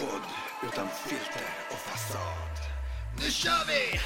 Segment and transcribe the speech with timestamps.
[0.00, 0.22] podd
[0.62, 2.56] utan filter och fasad.
[3.18, 4.00] Nu kör vi!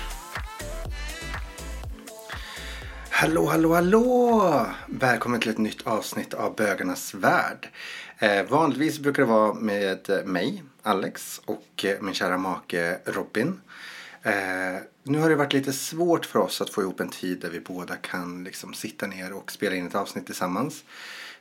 [3.10, 4.66] Hallå, hallå, hallå!
[4.86, 7.68] Välkommen till ett nytt avsnitt av Bögarnas Värld.
[8.18, 13.60] Eh, vanligtvis brukar det vara med eh, mig, Alex, och eh, min kära make Robin.
[14.22, 14.32] Eh,
[15.02, 17.60] nu har det varit lite svårt för oss att få ihop en tid där vi
[17.60, 20.84] båda kan liksom sitta ner och spela in ett avsnitt tillsammans.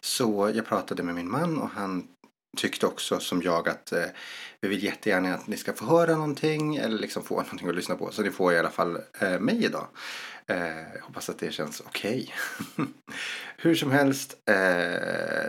[0.01, 2.07] Så jag pratade med min man och han
[2.57, 4.05] tyckte också som jag att eh,
[4.61, 7.95] vi vill jättegärna att ni ska få höra någonting eller liksom få någonting att lyssna
[7.95, 8.11] på.
[8.11, 9.87] Så ni får i alla fall eh, mig idag.
[10.47, 12.33] Eh, hoppas att det känns okej.
[12.75, 12.85] Okay.
[13.57, 14.55] Hur som helst, eh,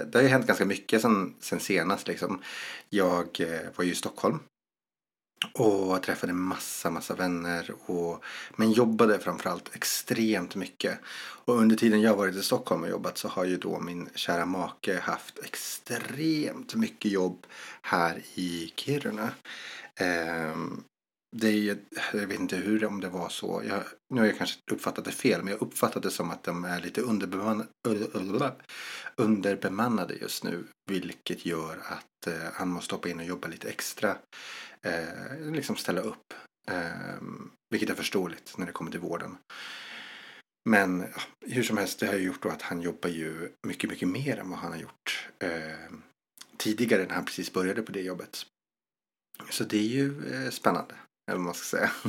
[0.07, 2.09] det har ju hänt ganska mycket sen, sen senast.
[2.09, 2.43] Liksom.
[2.89, 4.39] Jag eh, var ju i Stockholm
[5.53, 7.71] och träffade massa, massa vänner.
[7.87, 8.25] Och,
[8.57, 10.99] men jobbade framförallt extremt mycket.
[11.45, 14.47] Och under tiden jag varit i Stockholm och jobbat så har ju då min kära
[14.47, 17.47] make haft extremt mycket jobb
[17.83, 19.31] här i Kiruna.
[20.01, 20.85] Um,
[21.37, 21.79] det är,
[22.13, 23.63] jag vet inte hur, om det var så.
[23.69, 23.83] Jag,
[24.15, 26.81] nu har jag kanske uppfattat det fel, men jag uppfattade det som att de är
[26.81, 27.69] lite underbemannade,
[29.17, 30.65] underbemannade just nu.
[30.91, 34.17] Vilket gör att eh, han måste hoppa in och jobba lite extra
[34.85, 36.35] eh, liksom ställa upp.
[36.71, 37.23] Eh,
[37.71, 39.37] vilket är förståeligt när det kommer till vården.
[40.69, 43.91] Men ja, hur som helst, det har ju gjort då att han jobbar ju mycket,
[43.91, 45.95] mycket mer än vad han har gjort eh,
[46.57, 48.47] tidigare när han precis började på det jobbet.
[49.51, 50.95] Så det är ju eh, spännande,
[51.31, 51.91] eller vad man ska säga.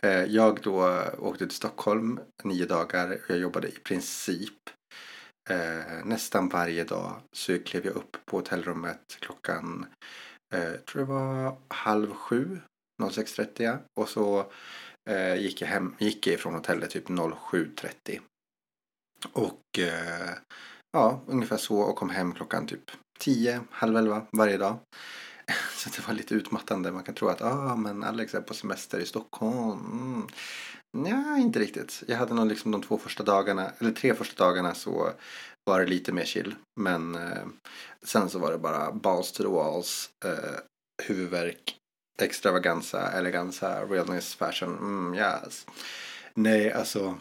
[0.00, 4.70] Eh, jag då åkte till Stockholm nio dagar och jag jobbade i princip
[5.50, 7.20] eh, nästan varje dag.
[7.32, 9.86] Så klev jag upp på hotellrummet klockan
[10.54, 12.60] eh, tror det var halv sju,
[13.02, 14.46] 06.30 och så
[15.10, 18.20] eh, gick, jag hem, gick jag ifrån hotellet typ 07.30.
[19.32, 20.30] Och eh,
[20.92, 24.76] ja, ungefär så och kom hem klockan typ 10, halv 11 varje dag.
[25.76, 26.92] Så det var lite utmattande.
[26.92, 29.80] Man kan tro att ah, men Alex är på semester i Stockholm.
[29.92, 30.26] Mm.
[30.96, 32.02] Nej, inte riktigt.
[32.06, 35.10] Jag hade nog liksom de två första dagarna, eller tre första dagarna så
[35.64, 36.54] var det lite mer chill.
[36.80, 37.46] Men eh,
[38.02, 40.60] sen så var det bara balls to the walls, eh,
[41.02, 41.76] huvudvärk,
[42.22, 45.66] extravaganza, eleganza, realness, fashion, mm, yes.
[46.34, 47.18] Nej, alltså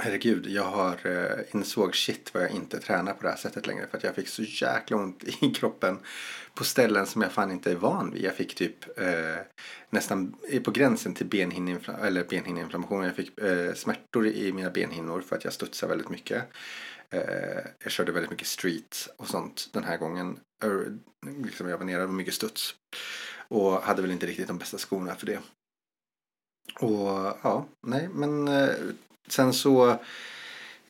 [0.00, 3.86] Herregud, jag har eh, insåg shit vad jag inte tränar på det här sättet längre
[3.86, 5.98] för att jag fick så jäkla ont i kroppen
[6.54, 8.22] på ställen som jag fan inte är van vid.
[8.22, 9.36] Jag fick typ eh,
[9.90, 13.04] nästan på gränsen till benhinneinflammation, eller benhinneinflammation.
[13.04, 16.44] Jag fick eh, smärtor i mina benhinnor för att jag studsar väldigt mycket.
[17.12, 20.40] Eh, jag körde väldigt mycket street och sånt den här gången.
[21.44, 22.74] liksom jag var nere med mycket studs.
[23.48, 25.38] Och hade väl inte riktigt de bästa skorna för det.
[26.80, 28.74] Och ja, nej men eh,
[29.28, 29.98] sen så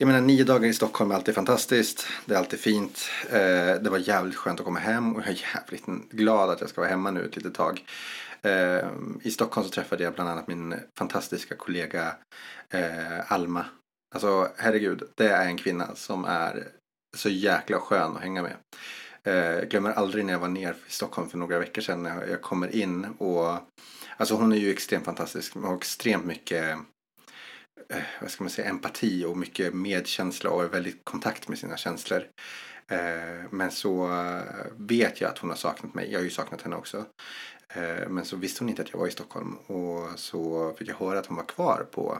[0.01, 2.06] jag menar nio dagar i Stockholm är alltid fantastiskt.
[2.25, 3.11] Det är alltid fint.
[3.31, 6.71] Eh, det var jävligt skönt att komma hem och jag är jävligt glad att jag
[6.71, 7.85] ska vara hemma nu ett litet tag.
[8.43, 8.89] Eh,
[9.23, 12.17] I Stockholm så träffade jag bland annat min fantastiska kollega
[12.71, 13.65] eh, Alma
[14.15, 16.69] Alltså herregud, det är en kvinna som är
[17.17, 18.57] så jäkla skön att hänga med.
[19.23, 22.27] Jag eh, glömmer aldrig när jag var ner i Stockholm för några veckor sedan när
[22.27, 23.59] jag kommer in och
[24.17, 26.79] alltså hon är ju extremt fantastisk och extremt mycket
[27.89, 31.77] eh, vad ska man säga, empati och mycket medkänsla och är väldigt kontakt med sina
[31.77, 32.25] känslor.
[32.91, 34.43] Eh, men så eh,
[34.77, 36.13] vet jag att hon har saknat mig.
[36.13, 37.05] Jag har ju saknat henne också.
[37.69, 40.95] Eh, men så visste hon inte att jag var i Stockholm och så fick jag
[40.95, 42.19] höra att hon var kvar på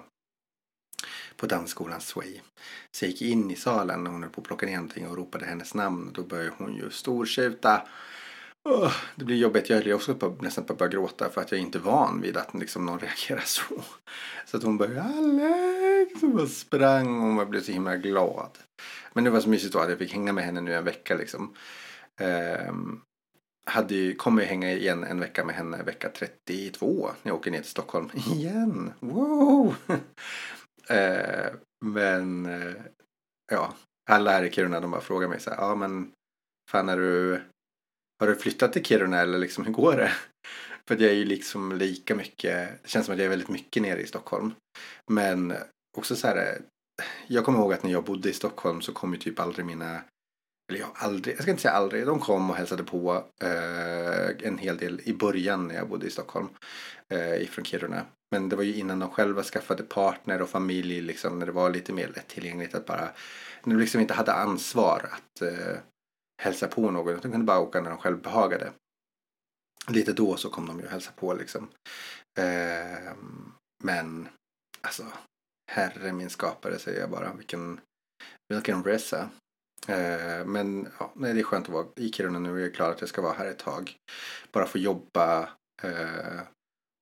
[1.37, 2.41] på dansskolan Sway.
[2.91, 5.17] Så jag gick in i salen när hon höll på att plocka ner någonting och
[5.17, 6.11] ropade hennes namn.
[6.15, 7.83] Då började hon ju stortjuta.
[8.65, 9.71] Oh, det blir jobbigt.
[9.71, 12.21] Jag höll också på, nästan på att börja gråta för att jag är inte van
[12.21, 13.83] vid att liksom någon reagerar så.
[14.47, 18.59] Så att hon började Alex och bara sprang och man blev så himla glad.
[19.13, 21.15] Men det var så mysigt då att jag fick hänga med henne nu en vecka
[21.15, 21.55] liksom.
[22.69, 23.03] Um,
[23.65, 27.51] hade ju, kommer ju hänga igen en vecka med henne vecka 32 när jag åker
[27.51, 28.93] ner till Stockholm igen.
[29.01, 29.75] Wow!
[30.91, 31.53] Eh,
[31.85, 32.75] men eh,
[33.53, 33.75] ja,
[34.11, 36.13] alla här i Kiruna de bara frågar mig så här, ja men
[36.71, 37.43] fan är du,
[38.21, 40.13] har du flyttat till Kiruna eller liksom hur går det?
[40.89, 43.83] För jag är ju liksom lika mycket, det känns som att jag är väldigt mycket
[43.83, 44.55] nere i Stockholm.
[45.11, 45.55] Men
[45.99, 46.63] också så här, eh,
[47.27, 50.01] jag kommer ihåg att när jag bodde i Stockholm så kom ju typ aldrig mina
[50.71, 54.59] eller jag aldrig, jag ska inte säga aldrig, de kom och hälsade på eh, en
[54.59, 56.49] hel del i början när jag bodde i Stockholm.
[57.09, 58.07] Eh, ifrån Kiruna.
[58.31, 61.71] Men det var ju innan de själva skaffade partner och familj, liksom, när det var
[61.71, 63.11] lite mer lättillgängligt att bara,
[63.65, 65.79] när de liksom inte hade ansvar att eh,
[66.43, 68.73] hälsa på någon, utan de kunde bara åka när de själv behagade.
[69.89, 71.69] Lite då så kom de ju och hälsa på liksom.
[72.39, 73.13] Eh,
[73.85, 74.29] men,
[74.81, 75.05] alltså,
[75.73, 77.81] herre min skapare säger jag bara, vilken,
[78.49, 79.31] vilken resa.
[79.89, 82.49] Eh, men ja, nej, det är skönt att vara i Kiruna nu.
[82.49, 83.97] Jag är klar att jag ska vara här ett tag.
[84.53, 85.49] Bara få jobba
[85.83, 86.41] eh,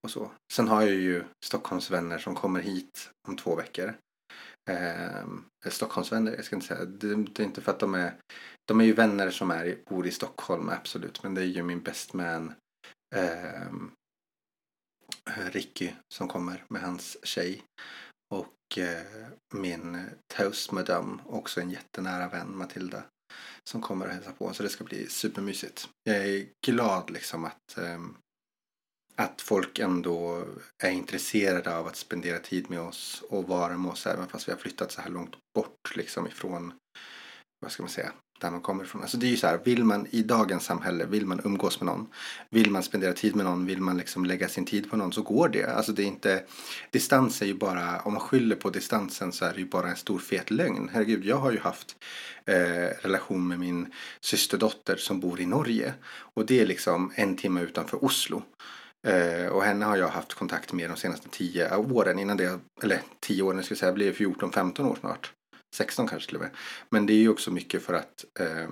[0.06, 0.30] och så.
[0.52, 3.94] Sen har jag ju Stockholmsvänner som kommer hit om två veckor.
[4.70, 6.84] Ehm, eh, Stockholmsvänner, jag ska inte säga.
[6.84, 8.14] Det, det, är inte för att de är
[8.68, 11.22] de är ju vänner som är, bor i Stockholm, absolut.
[11.22, 12.54] Men det är ju min best man
[13.14, 13.68] eh,
[15.50, 17.62] Ricky som kommer med hans tjej.
[18.34, 20.04] Och eh, min
[20.34, 23.02] toast madame, också en jättenära vän, Matilda.
[23.70, 24.52] Som kommer och hälsa på.
[24.52, 25.88] Så det ska bli supermysigt.
[26.02, 27.98] Jag är glad liksom att eh,
[29.16, 30.44] att folk ändå
[30.82, 34.52] är intresserade av att spendera tid med oss och vara med oss även fast vi
[34.52, 36.72] har flyttat så här långt bort liksom ifrån,
[37.60, 39.02] vad ska man säga, där man kommer ifrån.
[39.02, 41.86] Alltså det är ju så här, vill man i dagens samhälle, vill man umgås med
[41.86, 42.06] någon,
[42.50, 45.22] vill man spendera tid med någon, vill man liksom lägga sin tid på någon så
[45.22, 45.64] går det.
[45.64, 46.44] Alltså det är inte,
[46.90, 49.96] distans är ju bara, om man skyller på distansen så är det ju bara en
[49.96, 50.90] stor fet lögn.
[50.92, 51.96] Herregud, jag har ju haft
[52.44, 52.54] eh,
[53.02, 58.04] relation med min systerdotter som bor i Norge och det är liksom en timme utanför
[58.04, 58.42] Oslo.
[59.06, 63.02] Eh, och henne har jag haft kontakt med de senaste tio åren innan det, eller
[63.20, 65.32] tio åren, jag säga, blir 14-15 år snart.
[65.76, 66.50] 16 kanske till och med.
[66.90, 68.68] Men det är ju också mycket för att eh,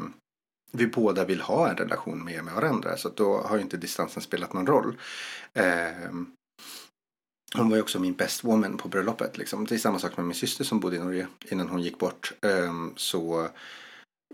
[0.72, 2.96] vi båda vill ha en relation med, med varandra.
[2.96, 4.96] Så då har ju inte distansen spelat någon roll.
[5.52, 6.10] Eh,
[7.56, 9.38] hon var ju också min best woman på bröllopet.
[9.38, 9.64] Liksom.
[9.64, 12.32] Det är samma sak med min syster som bodde i Norge innan hon gick bort.
[12.42, 13.48] Eh, så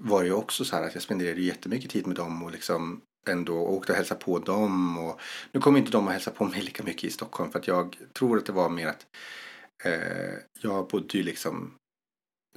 [0.01, 3.01] var det ju också så här att jag spenderade jättemycket tid med dem och liksom
[3.29, 4.99] ändå åkte och hälsade på dem.
[4.99, 5.21] Och
[5.53, 7.97] nu kommer inte de att hälsa på mig lika mycket i Stockholm för att jag
[8.13, 9.07] tror att det var mer att
[9.85, 11.75] eh, jag bodde ju liksom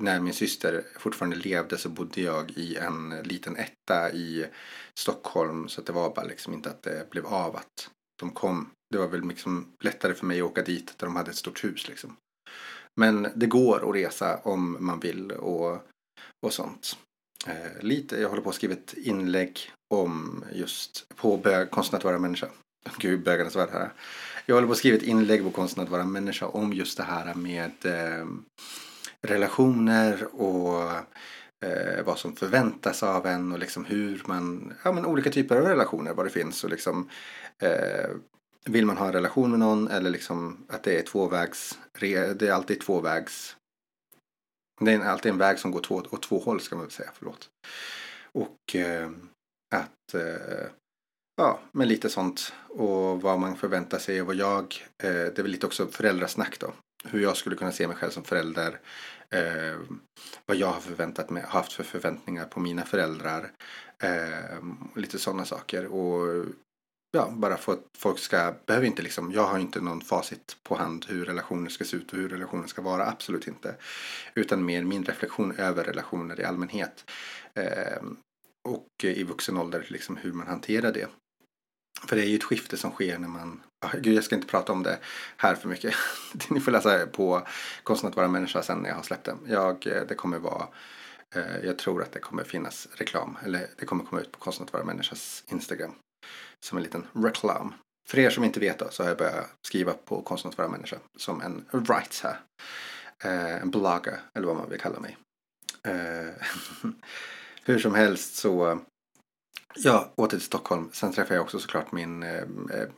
[0.02, 4.46] när min syster fortfarande levde så bodde jag i en liten etta i
[5.00, 5.68] Stockholm.
[5.70, 7.90] Så att det var bara liksom inte att det blev av att
[8.20, 8.70] de kom.
[8.90, 11.64] Det var väl liksom lättare för mig att åka dit där de hade ett stort
[11.64, 12.18] hus liksom.
[12.96, 15.88] Men det går att resa om man vill och,
[16.46, 16.98] och sånt.
[17.48, 19.60] Eh, lite, jag håller på att skriva ett inlägg
[19.90, 22.48] om just på bög, konsten att vara människa.
[22.98, 23.94] Gud, bögarnas värld här.
[24.46, 27.04] Jag håller på att skriva ett inlägg på konsten att vara människa om just det
[27.04, 28.28] här med eh,
[29.22, 30.92] relationer och
[31.66, 35.64] eh, vad som förväntas av en och liksom hur man, ja men olika typer av
[35.64, 37.10] relationer vad det finns och liksom
[37.60, 38.10] eh,
[38.66, 42.52] vill man ha en relation med någon eller liksom att det är tvåvägs, det är
[42.52, 43.56] alltid tvåvägs
[44.80, 47.12] det är alltid en väg som går två, åt två håll ska man väl säga,
[47.14, 47.50] förlåt.
[48.32, 49.12] Och eh,
[49.76, 50.68] att eh,
[51.36, 52.54] Ja, men lite sånt.
[52.70, 54.64] Och vad man förväntar sig och vad jag,
[55.04, 56.74] eh, det är väl lite också föräldrasnack då.
[57.06, 58.80] Hur jag skulle kunna se mig själv som förälder.
[59.30, 59.80] Eh,
[60.46, 63.52] vad jag har förväntat mig, haft för förväntningar på mina föräldrar.
[64.04, 64.64] Eh,
[64.96, 65.86] lite sådana saker.
[65.86, 66.46] Och
[67.18, 70.76] ja, bara för att folk ska, behöver inte liksom, jag har inte någon facit på
[70.76, 73.76] hand hur relationer ska se ut och hur relationer ska vara, absolut inte.
[74.36, 77.12] Utan mer min reflektion över relationer i allmänhet.
[77.54, 78.04] Eh,
[78.70, 81.08] och i vuxen ålder, liksom hur man hanterar det.
[82.08, 84.48] För det är ju ett skifte som sker när man, oh, gud jag ska inte
[84.48, 85.00] prata om det
[85.38, 85.96] här för mycket.
[86.50, 87.48] Ni får läsa på
[87.84, 89.38] Konsten att vara människa sen när jag har släppt den.
[89.48, 90.68] Jag, eh, det kommer vara,
[91.36, 94.66] eh, jag tror att det kommer finnas reklam, eller det kommer komma ut på Konsten
[94.66, 95.96] att vara människas Instagram.
[96.64, 97.74] Som en liten reklam.
[98.08, 100.98] För er som inte vet då, så har jag börjat skriva på Konstnärs vara människa
[101.18, 102.40] som en writer.
[103.24, 105.18] Eh, en blogger, eller vad man vill kalla mig.
[105.84, 106.34] Eh,
[107.66, 108.82] hur som helst så
[109.76, 110.90] Ja, åter till Stockholm.
[110.94, 112.44] Sen träffade jag också såklart min, eh,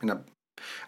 [0.00, 0.18] mina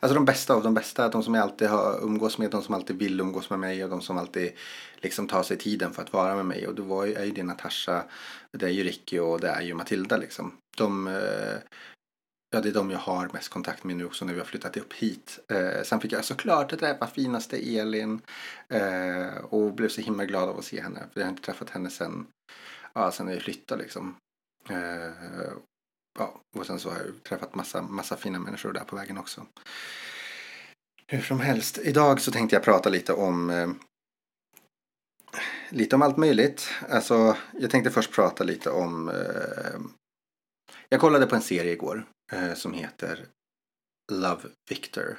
[0.01, 2.75] Alltså de bästa av de bästa, de som jag alltid har umgås med, de som
[2.75, 4.53] alltid vill umgås med mig och de som alltid
[4.97, 6.67] liksom tar sig tiden för att vara med mig.
[6.67, 8.05] Och då var ju, är ju det Natasha,
[8.53, 10.57] det är ju Ricky och det är ju Matilda liksom.
[10.77, 11.09] De,
[12.51, 14.77] ja det är de jag har mest kontakt med nu också när vi har flyttat
[14.77, 15.39] upp hit.
[15.49, 18.21] Eh, sen fick jag såklart träffa finaste Elin
[18.69, 21.01] eh, och blev så himla glad av att se henne.
[21.13, 22.27] För jag har inte träffat henne sen,
[22.93, 24.17] ja, sen vi flyttade liksom.
[24.71, 25.13] Eh,
[26.19, 29.47] ja, och sen så har jag träffat massa, massa fina människor där på vägen också.
[31.07, 33.69] Hur som helst, idag så tänkte jag prata lite om eh,
[35.71, 36.69] lite om allt möjligt.
[36.89, 39.81] Alltså, jag tänkte först prata lite om eh,
[40.89, 43.27] jag kollade på en serie igår eh, som heter
[44.13, 45.19] Love Victor.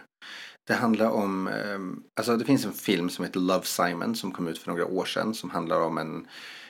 [0.68, 1.80] Det handlar om, eh,
[2.20, 5.06] alltså det finns en film som heter Love Simon som kom ut för några år
[5.06, 6.28] sedan som handlar om en,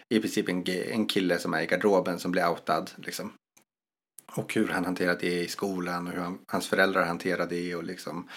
[0.09, 3.33] i princip en, en kille som är i garderoben som blir outad liksom.
[4.35, 7.83] Och hur han hanterar det i skolan och hur han, hans föräldrar hanterar det och
[7.83, 8.29] liksom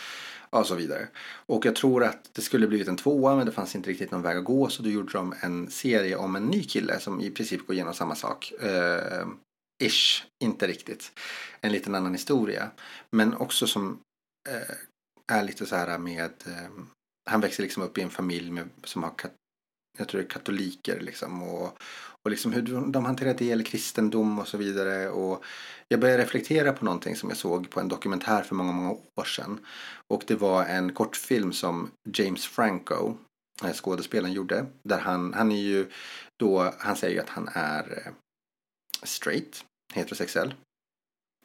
[0.51, 1.09] och så vidare.
[1.47, 4.23] Och jag tror att det skulle blivit en tvåa men det fanns inte riktigt någon
[4.23, 7.31] väg att gå så då gjorde de en serie om en ny kille som i
[7.31, 8.53] princip går igenom samma sak.
[8.61, 9.37] Ehm,
[9.83, 11.13] ish, inte riktigt.
[11.61, 12.71] En liten annan historia.
[13.17, 14.01] Men också som
[14.49, 14.77] eh,
[15.37, 19.03] är lite så här med Eh, han växer liksom upp i en familj med, som
[19.03, 19.33] har kat
[19.99, 21.43] jag tror det är katoliker liksom.
[21.43, 21.79] Och,
[22.23, 22.63] och liksom hur
[22.93, 25.09] de hanterar det eller kristendom och så vidare.
[25.09, 25.45] Och
[25.89, 29.25] jag började reflektera på någonting som jag såg på en dokumentär för många, många år
[29.25, 29.67] sedan.
[30.09, 33.15] Och det var en kortfilm som James Franco,
[33.65, 34.67] eh, skådespelaren, gjorde.
[34.89, 35.91] Där han, han är ju
[36.41, 38.13] då, han säger ju att han är eh,
[39.03, 40.55] straight, heterosexuell.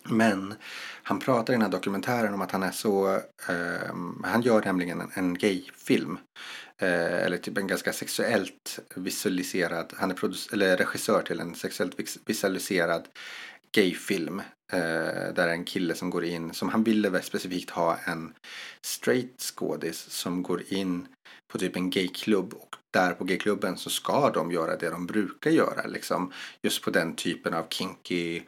[0.09, 0.53] Men
[1.03, 3.15] han pratar i den här dokumentären om att han är så,
[3.49, 6.17] eh, han gör nämligen en, en gayfilm.
[6.81, 11.95] Eh, eller typ en ganska sexuellt visualiserad, han är eller regissör till en sexuellt
[12.25, 13.07] visualiserad
[13.71, 14.41] gayfilm.
[14.73, 18.33] Eh, där en kille som går in, som han ville specifikt ha en
[18.81, 21.07] straight skådis som går in
[21.51, 22.53] på typ en gayklubb
[22.91, 26.31] där på gayklubben så ska de göra det de brukar göra liksom.
[26.61, 28.41] Just på den typen av kinky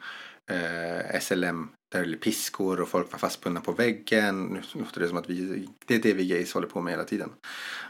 [0.50, 4.44] eh, SLM där det är piskor och folk var fastbundna på väggen.
[4.44, 7.04] Nu låter det som att vi, det är det vi gays håller på med hela
[7.04, 7.30] tiden.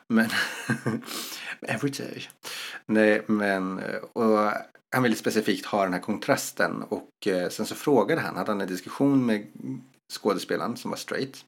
[0.09, 0.29] Men
[1.61, 2.29] every day.
[2.87, 3.81] Nej, men
[4.13, 4.53] och
[4.93, 8.61] han ville specifikt ha den här kontrasten och eh, sen så frågade han, hade han
[8.61, 9.47] en diskussion med
[10.13, 11.45] skådespelaren som var straight.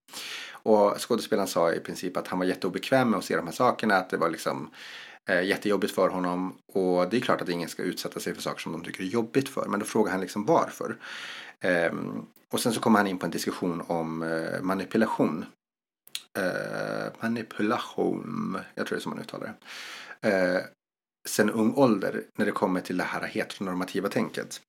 [0.62, 3.97] Och skådespelaren sa i princip att han var jätteobekväm med att se de här sakerna,
[3.97, 4.71] att det var liksom
[5.28, 6.59] eh, jättejobbigt för honom.
[6.73, 9.07] Och det är klart att ingen ska utsätta sig för saker som de tycker är
[9.07, 9.66] jobbigt för.
[9.69, 10.97] Men då frågar han liksom varför.
[11.61, 11.92] Eh,
[12.52, 15.45] och sen så kommer han in på en diskussion om eh, manipulation.
[16.38, 19.54] Eh, manipulation, jag tror det är så man uttalar
[20.21, 20.31] det.
[20.31, 20.62] Eh,
[21.28, 24.61] sen ung ålder när det kommer till det här heteronormativa tänket.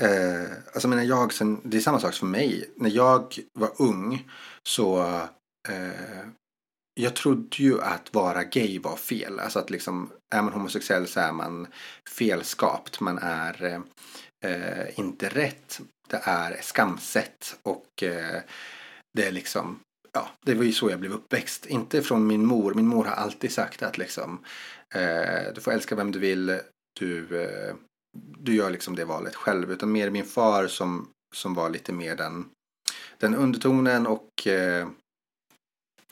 [0.00, 2.70] Eh, alltså menar jag, sen, det är samma sak för mig.
[2.76, 4.28] När jag var ung
[4.62, 5.02] så
[5.68, 6.26] eh,
[6.94, 9.40] jag trodde ju att vara gay var fel.
[9.40, 11.66] Alltså att liksom, är man homosexuell så är man
[12.18, 13.00] felskapt.
[13.00, 13.82] Man är
[14.44, 15.80] eh, inte rätt.
[16.08, 18.42] Det är skamset och eh,
[19.12, 19.80] det är liksom,
[20.12, 21.66] ja, det var ju så jag blev uppväxt.
[21.66, 22.74] Inte från min mor.
[22.74, 24.44] Min mor har alltid sagt att liksom,
[24.94, 26.60] eh, du får älska vem du vill.
[27.00, 27.74] Du, eh,
[28.14, 29.72] du gör liksom det valet själv.
[29.72, 32.48] Utan mer min far som, som var lite mer den,
[33.18, 34.88] den undertonen och eh,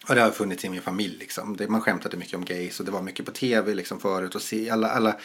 [0.09, 1.57] och det har funnits i min familj liksom.
[1.57, 4.43] Det, man skämtade mycket om gays och det var mycket på tv liksom förut och
[4.43, 5.17] se alla, alla,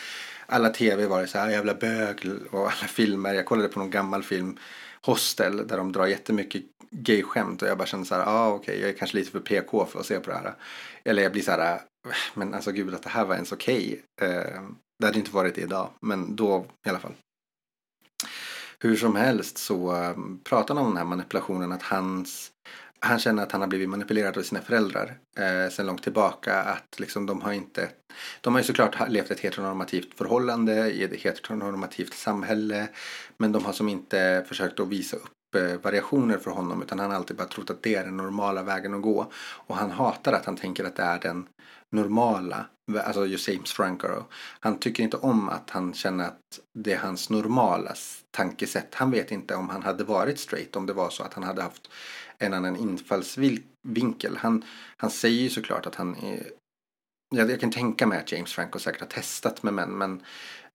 [0.46, 3.34] alla tv var det så här jävla bög och alla filmer.
[3.34, 4.58] Jag kollade på någon gammal film,
[5.02, 8.60] Hostel, där de drar jättemycket gay-skämt och jag bara kände så här, ja ah, okej,
[8.62, 10.56] okay, jag är kanske lite för PK för att se på det här.
[11.04, 14.02] Eller jag blir så här, ah, men alltså gud att det här var ens okej.
[14.22, 14.36] Okay.
[14.36, 14.62] Eh,
[15.00, 17.14] det hade inte varit det idag, men då i alla fall.
[18.80, 22.52] Hur som helst så eh, pratar han om den här manipulationen att hans
[23.00, 26.62] han känner att han har blivit manipulerad av sina föräldrar eh, sedan långt tillbaka.
[26.62, 27.90] Att liksom de har inte,
[28.42, 32.88] de har ju såklart levt ett heteronormativt förhållande i ett heteronormativt samhälle.
[33.38, 37.10] Men de har som inte försökt att visa upp eh, variationer för honom utan han
[37.10, 39.32] har alltid bara trott att det är den normala vägen att gå.
[39.38, 41.48] Och han hatar att han tänker att det är den
[41.92, 44.08] normala, alltså just James Franco.
[44.60, 47.94] Han tycker inte om att han känner att det är hans normala
[48.32, 48.96] tankesätt.
[48.96, 51.62] Han vet inte om han hade varit straight om det var så att han hade
[51.62, 51.90] haft
[52.38, 54.38] en annan infallsvinkel.
[54.38, 54.64] Han,
[54.98, 56.52] han säger ju såklart att han är
[57.30, 60.22] jag, jag kan tänka mig att James Franco säkert har testat med män men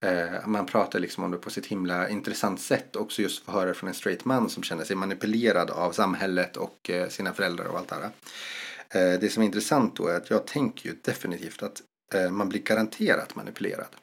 [0.00, 3.58] eh, man pratar liksom om det på sitt himla intressant sätt också just för att
[3.58, 7.64] höra från en straight man som känner sig manipulerad av samhället och eh, sina föräldrar
[7.64, 8.10] och allt det här.
[8.88, 11.82] Eh, det som är intressant då är att jag tänker ju definitivt att
[12.14, 13.96] Eh, man blir garanterat manipulerad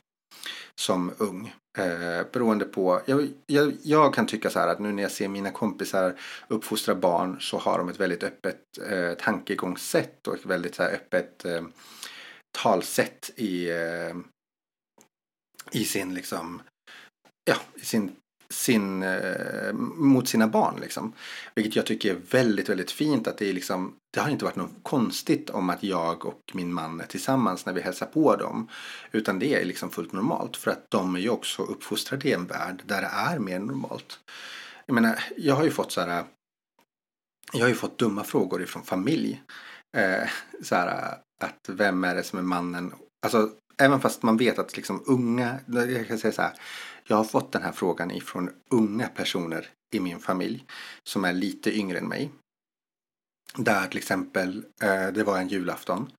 [0.76, 1.54] som ung.
[1.78, 5.28] Eh, beroende på, jag, jag, jag, kan tycka så här att nu när jag ser
[5.28, 10.76] mina kompisar uppfostra barn så har de ett väldigt öppet eh, tankegångssätt och ett väldigt
[10.76, 11.64] så här, öppet eh,
[12.52, 14.16] talsätt i, eh,
[15.72, 16.62] i sin liksom
[17.46, 18.12] ja, i sin
[18.54, 20.80] sin, eh, mot sina barn.
[20.82, 21.14] Liksom.
[21.56, 23.28] Vilket jag tycker är väldigt, väldigt fint.
[23.28, 26.74] att Det, är liksom, det har inte varit något konstigt om att jag och min
[26.74, 28.68] man är tillsammans när vi hälsar på dem.
[29.12, 30.58] Utan det är liksom fullt normalt.
[30.58, 34.20] För att de är ju också uppfostrade i en värld där det är mer normalt.
[34.86, 36.24] Jag menar, jag har ju fått så här,
[37.54, 39.44] jag har ju fått dumma frågor ifrån familj.
[39.98, 40.30] Eh,
[40.64, 42.94] så här, att vem är det som är mannen?
[43.24, 46.54] Alltså, även fast man vet att liksom unga, jag kan säga så här,
[47.10, 50.66] jag har fått den här frågan ifrån unga personer i min familj
[51.04, 52.32] som är lite yngre än mig.
[53.56, 56.12] Där till exempel, eh, det var en julafton,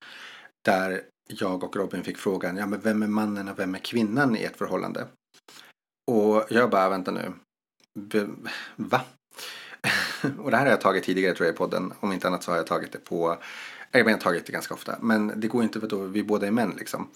[0.64, 4.37] där jag och Robin fick frågan, ja men vem är mannen och vem är kvinnan
[4.37, 5.06] i ett förhållande?
[6.11, 7.32] Och jag bara, vänta nu,
[8.76, 9.00] va?
[10.38, 12.50] och det här har jag tagit tidigare tror jag i podden, om inte annat så
[12.50, 13.38] har jag tagit det på,
[13.92, 16.47] eh, jag har tagit det ganska ofta, men det går inte för att vi båda
[16.47, 17.09] är män liksom.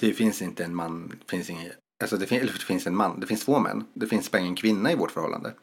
[0.00, 3.20] Det finns inte en man, det finns ingen Alltså det, fin det finns en man,
[3.20, 3.84] det finns två män.
[3.94, 5.54] Det finns bara en kvinna i vårt förhållande.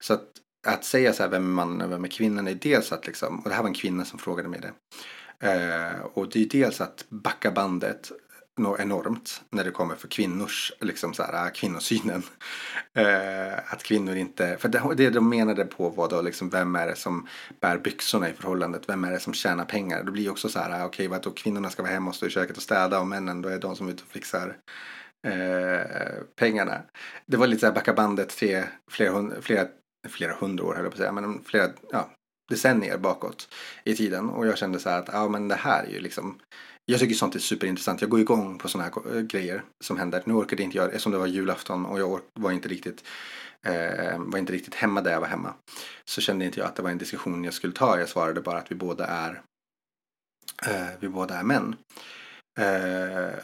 [0.00, 0.24] Så att,
[0.66, 3.38] att säga så här, vem är mannen och vem är kvinnan är dels att liksom,
[3.38, 4.72] och det här var en kvinna som frågade mig det.
[5.40, 8.12] Eh, och det är dels att backa bandet
[8.78, 12.22] enormt när det kommer för kvinnors, liksom så här, eh, kvinnosynen.
[12.94, 16.86] Eh, att kvinnor inte, för det, det de menade på var då liksom vem är
[16.86, 17.26] det som
[17.60, 20.04] bär byxorna i förhållandet, vem är det som tjänar pengar.
[20.04, 22.16] Det blir också så här, eh, okej okay, vad då kvinnorna ska vara hemma och
[22.16, 24.56] stå i köket och städa och männen då är de som är ute och fixar
[25.26, 26.82] eh, pengarna.
[27.26, 29.68] Det var lite så här backa bandet tre, flera, flera,
[30.08, 32.10] flera hundra år höll jag på att säga, men flera, ja,
[32.50, 35.90] decennier bakåt i tiden och jag kände så här att ja men det här är
[35.90, 36.40] ju liksom
[36.90, 38.00] jag tycker sånt är superintressant.
[38.00, 40.22] Jag går igång på sådana här eh, grejer som händer.
[40.24, 43.04] Nu orkade inte jag, eftersom det var julafton och jag var inte riktigt
[43.66, 45.54] eh, var inte riktigt hemma där jag var hemma.
[46.04, 47.98] Så kände inte jag att det var en diskussion jag skulle ta.
[47.98, 49.42] Jag svarade bara att vi båda är
[50.66, 51.76] eh, vi båda är män.
[52.58, 53.38] Eh,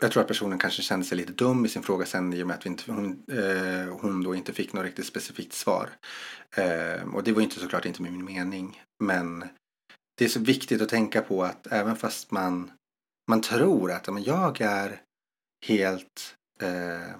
[0.00, 2.46] jag tror att personen kanske kände sig lite dum i sin fråga sen i och
[2.46, 5.90] med att vi inte, hon, eh, hon då inte fick något riktigt specifikt svar.
[6.56, 8.82] Eh, och det var inte såklart inte min mening.
[9.04, 9.44] Men
[10.18, 12.70] det är så viktigt att tänka på att även fast man,
[13.30, 15.00] man tror att men jag är
[15.66, 17.16] helt eh,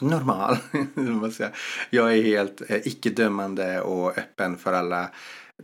[0.00, 0.56] normal.
[1.90, 5.10] jag är helt eh, icke-dömande och öppen för alla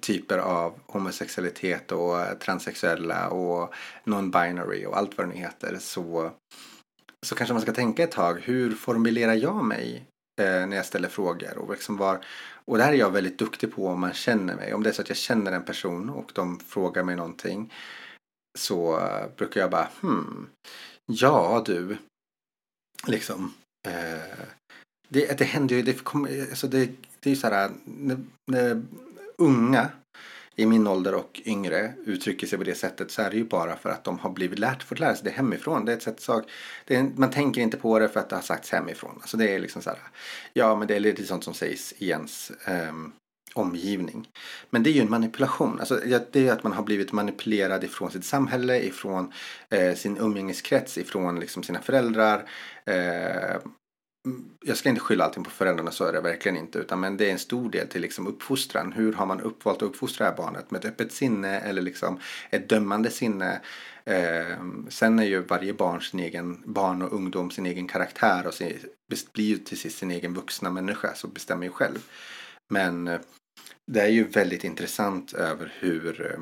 [0.01, 3.75] typer av homosexualitet och eh, transsexuella och
[4.05, 6.31] non-binary och allt vad det nu heter så,
[7.27, 8.41] så kanske man ska tänka ett tag.
[8.41, 10.05] Hur formulerar jag mig
[10.41, 11.59] eh, när jag ställer frågor?
[11.59, 12.25] Och, liksom var,
[12.65, 14.75] och det här är jag väldigt duktig på om man känner mig.
[14.75, 17.73] Om det är så att jag känner en person och de frågar mig någonting
[18.59, 19.01] så
[19.37, 20.47] brukar jag bara hmm,
[21.07, 21.97] ja du,
[23.07, 23.55] liksom.
[23.89, 24.45] Eh,
[25.09, 25.97] det, det händer ju, det,
[26.51, 26.91] alltså det,
[27.21, 28.19] det är ju så här, eh, när,
[28.51, 28.83] när
[29.39, 29.89] unga
[30.59, 33.77] i min ålder och yngre uttrycker sig på det sättet så är det ju bara
[33.77, 35.85] för att de har blivit lärt, fått lära sig det hemifrån.
[35.85, 36.45] Det är ett sätt sak.
[36.87, 39.19] Är, man tänker inte på det för att det har sagts hemifrån.
[39.21, 39.99] Alltså det är liksom så här,
[40.53, 42.53] ja men det är lite sånt som sägs i ens
[42.91, 43.13] um,
[43.55, 44.29] omgivning.
[44.71, 45.81] Men det är ju en manipulation.
[45.81, 46.01] Alltså
[46.33, 49.33] det är att man har blivit manipulerad ifrån sitt samhälle, ifrån
[49.71, 52.49] eh, sin umgängeskrets, ifrån liksom sina föräldrar.
[52.85, 53.61] Eh,
[54.65, 56.79] jag ska inte skylla allting på föräldrarna, så är det verkligen inte.
[56.79, 58.93] Utan men det är en stor del till liksom uppfostran.
[58.93, 60.71] Hur har man uppvalt att uppfostra det här barnet?
[60.71, 63.61] Med ett öppet sinne eller liksom ett dömande sinne?
[64.05, 64.57] Eh,
[64.89, 68.79] sen är ju varje barn sin egen, barn och ungdom sin egen karaktär och sin,
[69.33, 71.99] blir ju till sist sin egen vuxna människa, så bestämmer ju själv.
[72.69, 73.21] Men eh,
[73.87, 76.39] det är ju väldigt intressant över hur eh,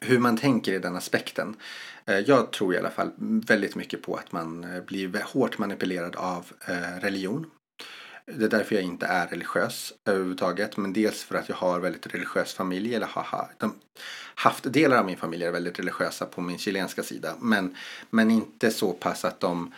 [0.00, 1.56] hur man tänker i den aspekten.
[2.06, 6.16] Eh, jag tror i alla fall väldigt mycket på att man eh, blir hårt manipulerad
[6.16, 7.50] av eh, religion.
[8.26, 10.76] Det är därför jag inte är religiös överhuvudtaget.
[10.76, 12.94] Men dels för att jag har väldigt religiös familj.
[12.94, 13.46] Eller har
[14.34, 17.34] haft delar av min familj är väldigt religiösa på min chilenska sida.
[17.40, 17.76] Men,
[18.10, 19.74] men inte så pass att de...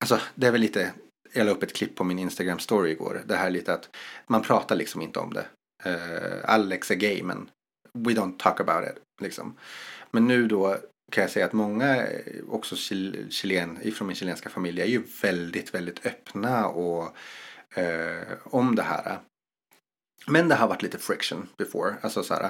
[0.00, 0.92] Alltså det är väl lite...
[1.32, 3.22] Jag la upp ett klipp på min Instagram story igår.
[3.26, 5.46] Det här är lite att man pratar liksom inte om det.
[6.44, 7.48] Alex är gay men
[7.98, 9.02] we don't talk about it.
[9.22, 9.56] Liksom.
[10.10, 10.76] Men nu då
[11.12, 12.06] kan jag säga att många,
[12.48, 12.76] också
[13.30, 17.16] chilen, ifrån min chilenska familj, är ju väldigt, väldigt öppna och
[17.78, 19.18] eh, om det här.
[20.26, 21.94] Men det har varit lite friction before.
[22.00, 22.44] Alltså så här,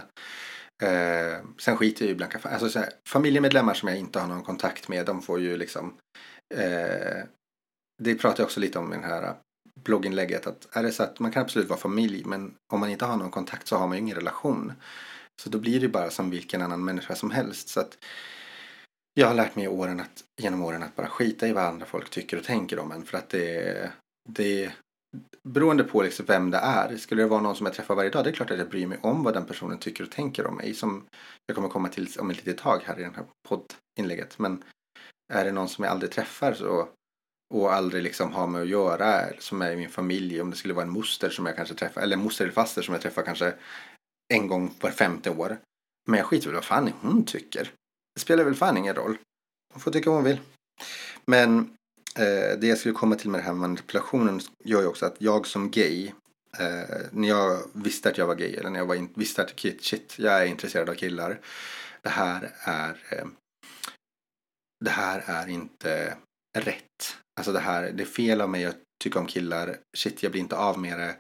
[0.82, 4.42] eh, sen skiter jag ju blanka alltså så här, Familjemedlemmar som jag inte har någon
[4.42, 5.94] kontakt med, de får ju liksom
[6.54, 7.24] eh,
[8.02, 9.34] det pratar jag också lite om i den här
[9.80, 10.46] blogginlägget.
[10.46, 13.16] Att är det så att man kan absolut vara familj men om man inte har
[13.16, 14.72] någon kontakt så har man ju ingen relation.
[15.42, 17.68] Så då blir det bara som vilken annan människa som helst.
[17.68, 17.98] Så att
[19.14, 22.10] jag har lärt mig åren att, genom åren att bara skita i vad andra folk
[22.10, 23.04] tycker och tänker om en.
[23.04, 23.90] För att det,
[24.28, 24.72] det
[25.48, 26.96] beroende på liksom vem det är.
[26.96, 28.86] Skulle det vara någon som jag träffar varje dag, det är klart att jag bryr
[28.86, 30.74] mig om vad den personen tycker och tänker om mig.
[30.74, 31.04] Som
[31.46, 34.38] jag kommer komma till om ett litet tag här i det här poddinlägget.
[34.38, 34.64] Men
[35.32, 36.88] är det någon som jag aldrig träffar så,
[37.54, 40.74] och aldrig liksom har med att göra, som är i min familj, om det skulle
[40.74, 43.54] vara en moster som jag kanske träffar, eller moster eller faster som jag träffar kanske
[44.28, 45.58] en gång var femte år.
[46.08, 47.72] Men jag skiter väl vad fan hon tycker.
[48.14, 49.18] Det spelar väl fan ingen roll.
[49.72, 50.40] Hon får tycka vad hon vill.
[51.26, 51.58] Men
[52.18, 55.46] eh, det jag skulle komma till med den här manipulationen gör ju också att jag
[55.46, 56.12] som gay
[56.58, 59.60] eh, när jag visste att jag var gay eller när jag var in, visste att
[59.60, 61.40] shit, jag är intresserad av killar.
[62.02, 63.26] Det här är eh,
[64.84, 66.16] det här är inte
[66.58, 67.16] rätt.
[67.36, 69.78] Alltså det här, det är fel av mig att tycka om killar.
[69.96, 71.16] Shit, jag blir inte av med det.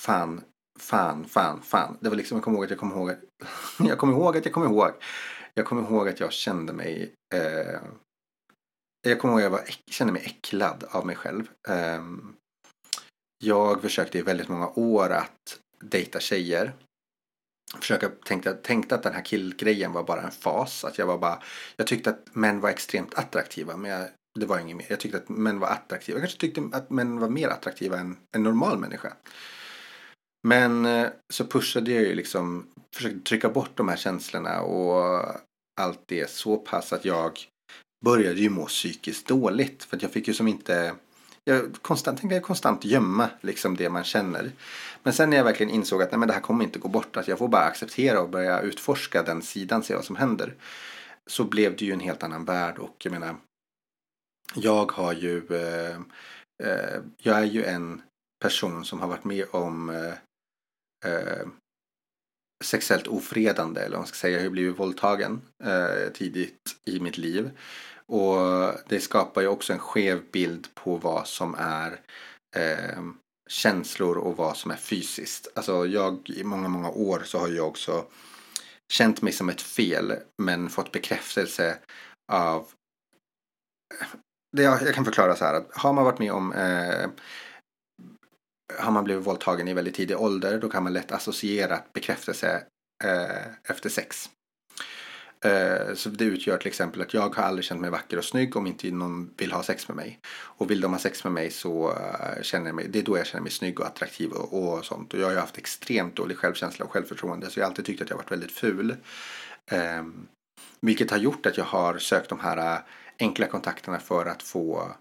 [0.00, 0.44] Fan,
[0.78, 1.96] fan, fan, fan.
[2.00, 3.20] Det var liksom, jag kommer ihåg att jag kommer ihåg att
[3.78, 4.92] jag kommer ihåg att jag kommer ihåg.
[5.54, 7.80] Jag kommer ihåg att jag kände mig eh,
[9.02, 11.50] jag kommer ihåg att jag var, kände mig äcklad av mig själv.
[11.68, 12.02] Eh,
[13.44, 16.72] jag försökte i väldigt många år att dejta tjejer.
[17.80, 20.84] Försöka, tänkte, tänkte att den här killgrejen var bara en fas.
[20.84, 21.42] Att jag var bara,
[21.76, 24.08] jag tyckte att män var extremt attraktiva men jag,
[24.40, 24.86] det var inget mer.
[24.88, 26.18] Jag tyckte att män var attraktiva.
[26.18, 29.12] Jag kanske tyckte att män var mer attraktiva än en normal människa.
[30.42, 35.24] Men eh, så pushade jag ju liksom, försökte trycka bort de här känslorna och
[35.80, 37.38] allt det så pass att jag
[38.04, 39.84] började ju må psykiskt dåligt.
[39.84, 40.94] För att jag fick ju som inte,
[41.44, 44.52] jag konstant, tänkte jag konstant gömma liksom det man känner.
[45.02, 47.16] Men sen när jag verkligen insåg att nej, men det här kommer inte gå bort,
[47.16, 50.54] att jag får bara acceptera och börja utforska den sidan, se vad som händer.
[51.26, 53.36] Så blev det ju en helt annan värld och jag menar,
[54.54, 55.96] jag har ju, eh,
[56.62, 58.02] eh, jag är ju en
[58.42, 60.14] person som har varit med om eh,
[61.04, 61.46] eh,
[62.64, 64.36] sexuellt ofredande, eller vad man ska säga.
[64.36, 67.50] Jag har blivit våldtagen eh, tidigt i mitt liv.
[68.06, 72.00] Och det skapar ju också en skev bild på vad som är
[72.56, 73.02] eh,
[73.50, 75.48] känslor och vad som är fysiskt.
[75.54, 78.04] Alltså jag i många, många år så har jag också
[78.92, 81.78] känt mig som ett fel men fått bekräftelse
[82.32, 82.66] av
[84.56, 87.10] det jag, jag kan förklara så här att har man varit med om eh,
[88.78, 92.62] har man blivit våldtagen i väldigt tidig ålder då kan man lätt associera bekräftelse
[93.04, 94.30] eh, efter sex.
[95.44, 98.56] Eh, så det utgör till exempel att jag har aldrig känt mig vacker och snygg
[98.56, 100.20] om inte någon vill ha sex med mig.
[100.30, 103.18] Och vill de ha sex med mig så eh, känner jag mig, det är då
[103.18, 105.14] jag känner mig snygg och attraktiv och, och sånt.
[105.14, 108.02] Och jag har ju haft extremt dålig självkänsla och självförtroende så jag har alltid tyckt
[108.02, 108.96] att jag varit väldigt ful.
[109.70, 110.04] Eh,
[110.80, 112.80] vilket har gjort att jag har sökt de här eh,
[113.18, 114.92] enkla kontakterna för att få,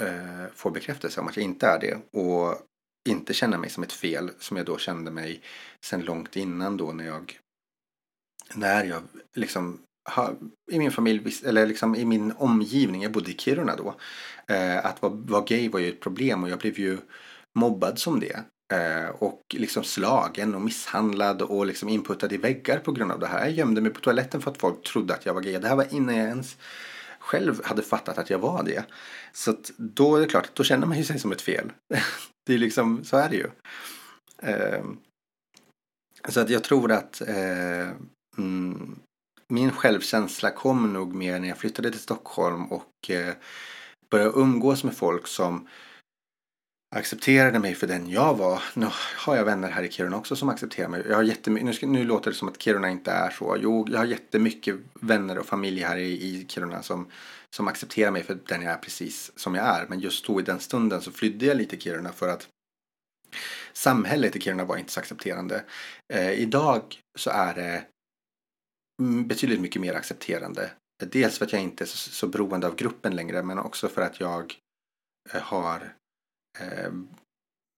[0.00, 2.18] eh, får bekräftelse om att jag inte är det.
[2.18, 2.56] Och
[3.08, 5.40] inte känna mig som ett fel som jag då kände mig
[5.84, 7.38] sen långt innan då när jag
[8.54, 9.02] när jag
[9.34, 10.36] liksom har,
[10.72, 13.94] i min familj, eller liksom i min omgivning, jag bodde i Kiruna då,
[14.54, 16.98] eh, att vara, vara gay var ju ett problem och jag blev ju
[17.58, 18.44] mobbad som det.
[18.72, 23.26] Eh, och liksom slagen och misshandlad och liksom inputtad i väggar på grund av det
[23.26, 23.40] här.
[23.40, 25.58] Jag gömde mig på toaletten för att folk trodde att jag var gay.
[25.58, 26.56] Det här var innan jag ens
[27.20, 28.84] själv hade fattat att jag var det.
[29.32, 31.72] Så att då är det klart, då känner man ju sig som ett fel.
[32.46, 33.50] det är liksom, så är det ju.
[34.42, 34.84] Eh,
[36.28, 37.88] så att jag tror att eh,
[38.38, 38.98] mm,
[39.48, 43.34] min självkänsla kom nog mer när jag flyttade till Stockholm och eh,
[44.10, 45.68] började umgås med folk som
[46.96, 48.62] accepterade mig för den jag var.
[48.74, 51.04] Nu har jag vänner här i Kiruna också som accepterar mig.
[51.08, 53.56] Jag har nu, ska, nu låter det som att Kiruna inte är så.
[53.60, 57.10] Jo, jag har jättemycket vänner och familj här i, i Kiruna som,
[57.50, 59.86] som accepterar mig för den jag är precis som jag är.
[59.88, 62.48] Men just då i den stunden så flydde jag lite Kiruna för att
[63.72, 65.64] samhället i Kiruna var inte så accepterande.
[66.12, 66.82] Eh, idag
[67.18, 67.84] så är det
[69.24, 70.70] betydligt mycket mer accepterande.
[71.06, 74.02] Dels för att jag inte är så, så beroende av gruppen längre men också för
[74.02, 74.54] att jag
[75.34, 75.94] eh, har
[76.58, 76.92] eh,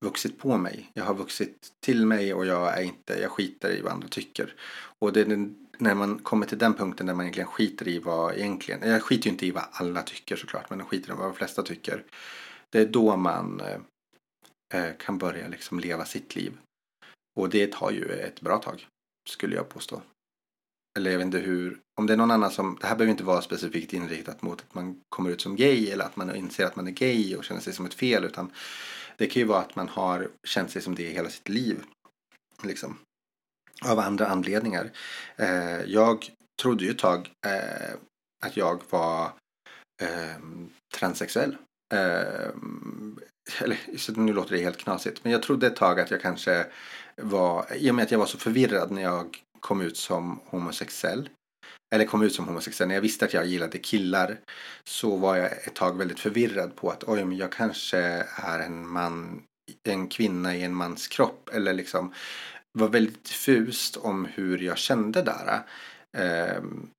[0.05, 0.89] vuxit på mig.
[0.93, 4.55] Jag har vuxit till mig och jag är inte, jag skiter i vad andra tycker.
[4.99, 8.33] Och det är när man kommer till den punkten där man egentligen skiter i vad
[8.33, 11.25] egentligen, jag skiter ju inte i vad alla tycker såklart, men jag skiter i vad
[11.25, 12.03] de flesta tycker.
[12.69, 13.79] Det är då man eh,
[14.73, 16.57] eh kan börja liksom leva sitt liv.
[17.39, 18.87] Och det tar ju ett bra tag,
[19.29, 20.01] skulle jag påstå
[20.97, 23.23] eller jag vet inte hur, om det är någon annan som, det här behöver inte
[23.23, 26.75] vara specifikt inriktat mot att man kommer ut som gay eller att man inser att
[26.75, 28.51] man är gay och känner sig som ett fel utan
[29.17, 31.83] det kan ju vara att man har känt sig som det hela sitt liv.
[32.63, 32.97] Liksom.
[33.85, 34.91] Av andra anledningar.
[35.35, 36.29] Eh, jag
[36.61, 37.95] trodde ju ett tag eh,
[38.45, 39.25] att jag var
[40.01, 40.37] eh,
[40.95, 41.57] transsexuell.
[41.93, 42.49] Eh,
[43.61, 46.65] eller så nu låter det helt knasigt men jag trodde ett tag att jag kanske
[47.17, 51.29] var, i och med att jag var så förvirrad när jag kom ut som homosexuell.
[51.95, 52.87] Eller kom ut som homosexuell.
[52.87, 54.39] När jag visste att jag gillade killar
[54.83, 57.97] så var jag ett tag väldigt förvirrad på att oj, men jag kanske
[58.35, 59.43] är en man,
[59.83, 61.49] en kvinna i en mans kropp.
[61.53, 62.13] Eller liksom
[62.71, 65.61] var väldigt diffust om hur jag kände där.
[66.57, 66.89] Um,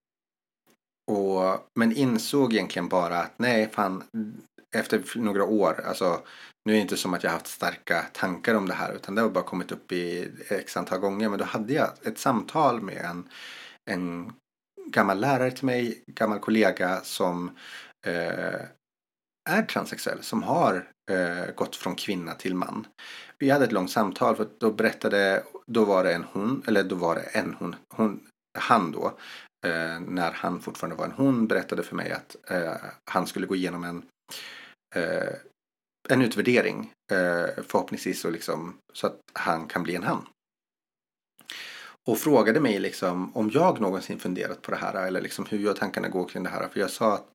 [1.10, 4.04] och, men insåg egentligen bara att nej, fan,
[4.76, 6.22] efter några år, alltså
[6.64, 9.22] nu är det inte som att jag haft starka tankar om det här utan det
[9.22, 11.28] har bara kommit upp i x antal gånger.
[11.28, 13.28] Men då hade jag ett samtal med en,
[13.90, 14.32] en
[14.86, 17.56] gammal lärare till mig, gammal kollega som
[18.06, 18.60] eh,
[19.50, 22.86] är transsexuell, som har eh, gått från kvinna till man.
[23.38, 26.96] Vi hade ett långt samtal för då berättade, då var det en hon, eller då
[26.96, 28.26] var det en hon, hon
[28.58, 29.06] han då,
[29.66, 32.74] eh, när han fortfarande var en hon, berättade för mig att eh,
[33.10, 34.02] han skulle gå igenom en
[34.94, 35.34] eh,
[36.08, 40.26] en utvärdering eh, förhoppningsvis så, liksom, så att han kan bli en han.
[42.06, 45.76] Och frågade mig liksom om jag någonsin funderat på det här eller liksom hur jag
[45.76, 46.68] tankarna går kring det här.
[46.68, 47.28] För jag sa att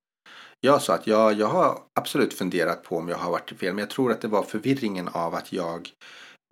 [0.61, 3.79] jag sa att jag, jag har absolut funderat på om jag har varit fel men
[3.79, 5.89] jag tror att det var förvirringen av att jag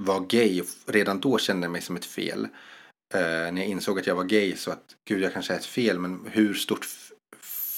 [0.03, 2.47] var gay och redan då kände mig som ett fel.
[3.13, 5.65] Eh, när jag insåg att jag var gay så att gud jag kanske är ett
[5.65, 6.87] fel men hur stort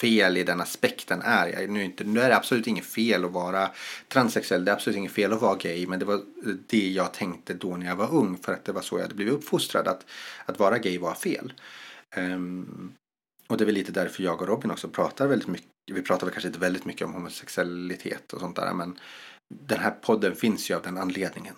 [0.01, 1.47] fel i den aspekten är.
[1.47, 3.69] Jag, nu, inte, nu är det absolut inget fel att vara
[4.07, 6.21] transsexuell, det är absolut inget fel att vara gay, men det var
[6.67, 9.15] det jag tänkte då när jag var ung för att det var så jag hade
[9.15, 10.05] blivit uppfostrad, att,
[10.45, 11.53] att vara gay var fel.
[12.17, 12.93] Um,
[13.47, 16.25] och det är väl lite därför jag och Robin också pratar väldigt mycket, vi pratar
[16.25, 18.99] väl kanske inte väldigt mycket om homosexualitet och sånt där, men
[19.53, 21.55] den här podden finns ju av den anledningen.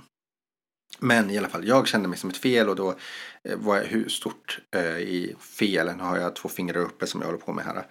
[0.99, 2.95] Men i alla fall, jag kände mig som ett fel och då
[3.43, 7.21] eh, var jag hur stort eh, i fel, nu har jag två fingrar uppe som
[7.21, 7.85] jag håller på med här.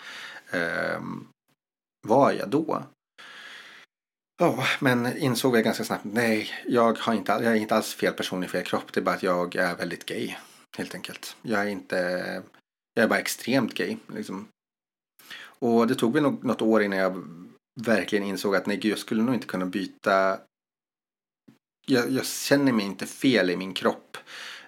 [0.51, 1.01] Eh,
[2.09, 2.83] var jag då?
[4.39, 7.95] Ja, oh, men insåg jag ganska snabbt, nej, jag, har inte, jag är inte alls
[7.95, 10.35] fel person i fel kropp, det är bara att jag är väldigt gay,
[10.77, 11.37] helt enkelt.
[11.43, 11.97] Jag är inte,
[12.95, 14.49] jag är bara extremt gay, liksom.
[15.43, 17.25] Och det tog väl något år innan jag
[17.81, 20.41] verkligen insåg att nej, gud, jag skulle nog inte kunna byta
[21.87, 24.17] jag, jag, känner mig inte fel i min kropp.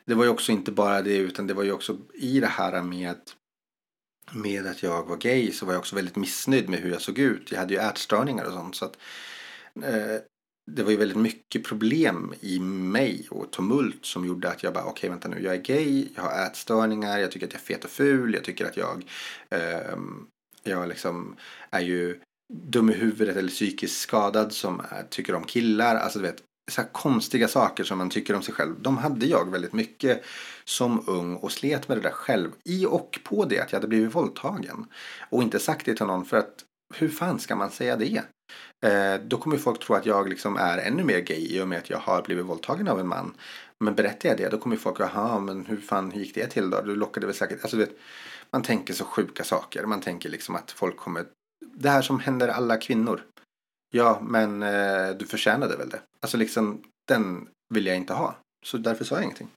[0.04, 2.82] Det var ju också inte bara det utan det var ju också i det här
[2.82, 3.16] med
[4.34, 7.18] med att jag var gay så var jag också väldigt missnöjd med hur jag såg
[7.18, 7.52] ut.
[7.52, 8.74] Jag hade ju ätstörningar och sånt.
[8.74, 8.96] Så att,
[9.82, 10.20] eh,
[10.70, 14.84] det var ju väldigt mycket problem i mig och tumult som gjorde att jag bara
[14.84, 17.64] okej okay, vänta nu jag är gay, jag har ätstörningar, jag tycker att jag är
[17.64, 19.04] fet och ful, jag tycker att jag
[19.50, 19.96] eh,
[20.62, 21.36] jag liksom
[21.70, 22.20] är ju
[22.52, 25.96] dum i huvudet eller psykiskt skadad som är, tycker om killar.
[25.96, 28.74] Alltså du vet så konstiga saker som man tycker om sig själv.
[28.80, 30.24] De hade jag väldigt mycket
[30.64, 32.50] som ung och slet med det där själv.
[32.64, 34.86] I och på det att jag hade blivit våldtagen.
[35.30, 38.22] Och inte sagt det till någon för att hur fan ska man säga det?
[38.86, 41.78] Eh, då kommer folk tro att jag liksom är ännu mer gay i och med
[41.78, 43.34] att jag har blivit våldtagen av en man.
[43.84, 46.80] Men berättar jag det då kommer folk, jaha men hur fan gick det till då?
[46.80, 47.98] Du lockade väl säkert, alltså vet,
[48.50, 49.86] man tänker så sjuka saker.
[49.86, 51.24] Man tänker liksom att folk kommer,
[51.74, 53.22] det här som händer alla kvinnor.
[53.94, 56.00] Ja, men eh, du förtjänade väl det?
[56.20, 58.36] Alltså liksom, den vill jag inte ha.
[58.64, 59.50] Så därför sa jag ingenting.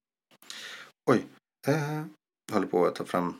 [1.12, 1.26] Oj,
[1.67, 2.04] eh,
[2.48, 3.39] jag håller på att ta fram.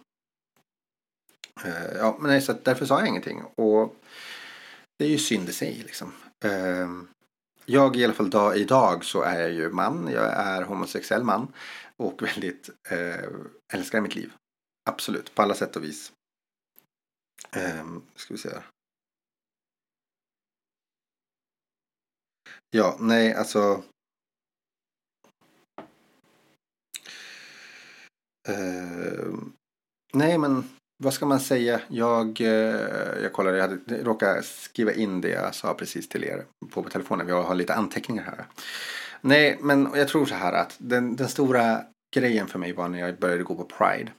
[1.63, 3.43] Eh, ja, men nej, så därför sa jag ingenting.
[3.55, 3.95] Och
[4.99, 6.13] det är ju synd i sig liksom.
[6.45, 6.89] Eh,
[7.65, 10.08] jag i alla fall dag, idag så är jag ju man.
[10.12, 11.53] Jag är homosexuell man.
[11.97, 13.29] Och väldigt eh,
[13.73, 14.34] älskar mitt liv.
[14.89, 16.12] Absolut, på alla sätt och vis.
[17.51, 18.74] Eh, ska vi se här.
[22.71, 23.84] Ja, nej, alltså.
[28.49, 29.34] Uh,
[30.13, 30.63] nej, men
[31.04, 31.82] vad ska man säga?
[31.88, 32.47] Jag, uh,
[33.23, 36.89] jag kollade, jag hade råkat skriva in det jag sa precis till er på, på
[36.89, 37.25] telefonen.
[37.25, 38.45] Vi har lite anteckningar här.
[39.21, 41.82] Nej, men jag tror så här att den, den stora
[42.15, 44.12] grejen för mig var när jag började gå på Pride.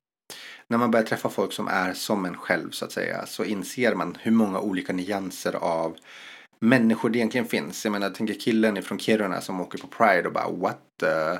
[0.68, 3.94] När man börjar träffa folk som är som en själv så att säga så inser
[3.94, 5.96] man hur många olika nyanser av
[6.58, 7.84] människor det egentligen finns.
[7.84, 11.38] Jag menar, jag tänker killen från Kiruna som åker på Pride och bara what the...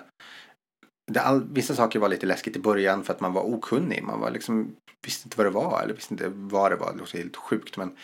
[1.12, 4.02] Det all, vissa saker var lite läskigt i början för att man var okunnig.
[4.02, 6.92] Man var liksom, visste inte vad det var eller visste inte vad det var.
[6.92, 7.96] Det låter helt sjukt men,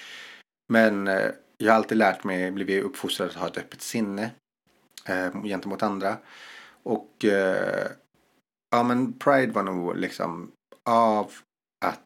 [0.72, 4.30] men eh, jag har alltid lärt mig, blivit uppfostrad att ha ett öppet sinne
[5.06, 6.16] eh, gentemot andra.
[6.82, 7.90] Och eh,
[8.70, 10.50] ja men Pride var nog liksom
[10.84, 11.32] av
[11.84, 12.00] att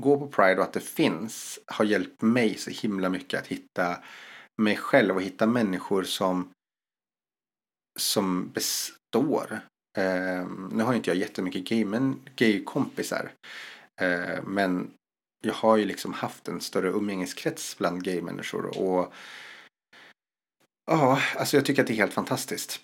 [0.00, 3.98] gå på Pride och att det finns har hjälpt mig så himla mycket att hitta
[4.56, 6.50] mig själv och hitta människor som
[7.98, 9.60] som består.
[9.98, 13.30] Eh, nu har inte jag jättemycket gay, men gay-kompisar.
[14.00, 14.90] Eh, men
[15.40, 18.78] jag har ju liksom haft en större umgängeskrets bland gay-människor.
[18.78, 19.12] Och
[20.90, 22.80] ja, alltså jag tycker att det är helt fantastiskt.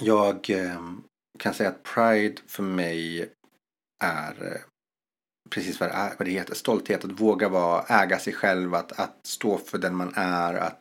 [0.00, 0.92] Jag eh,
[1.38, 3.32] kan säga att Pride för mig
[4.04, 4.60] är eh,
[5.50, 9.00] precis vad det, är, vad det heter, stolthet, att våga vara, äga sig själv, att,
[9.00, 10.80] att stå för den man är, att,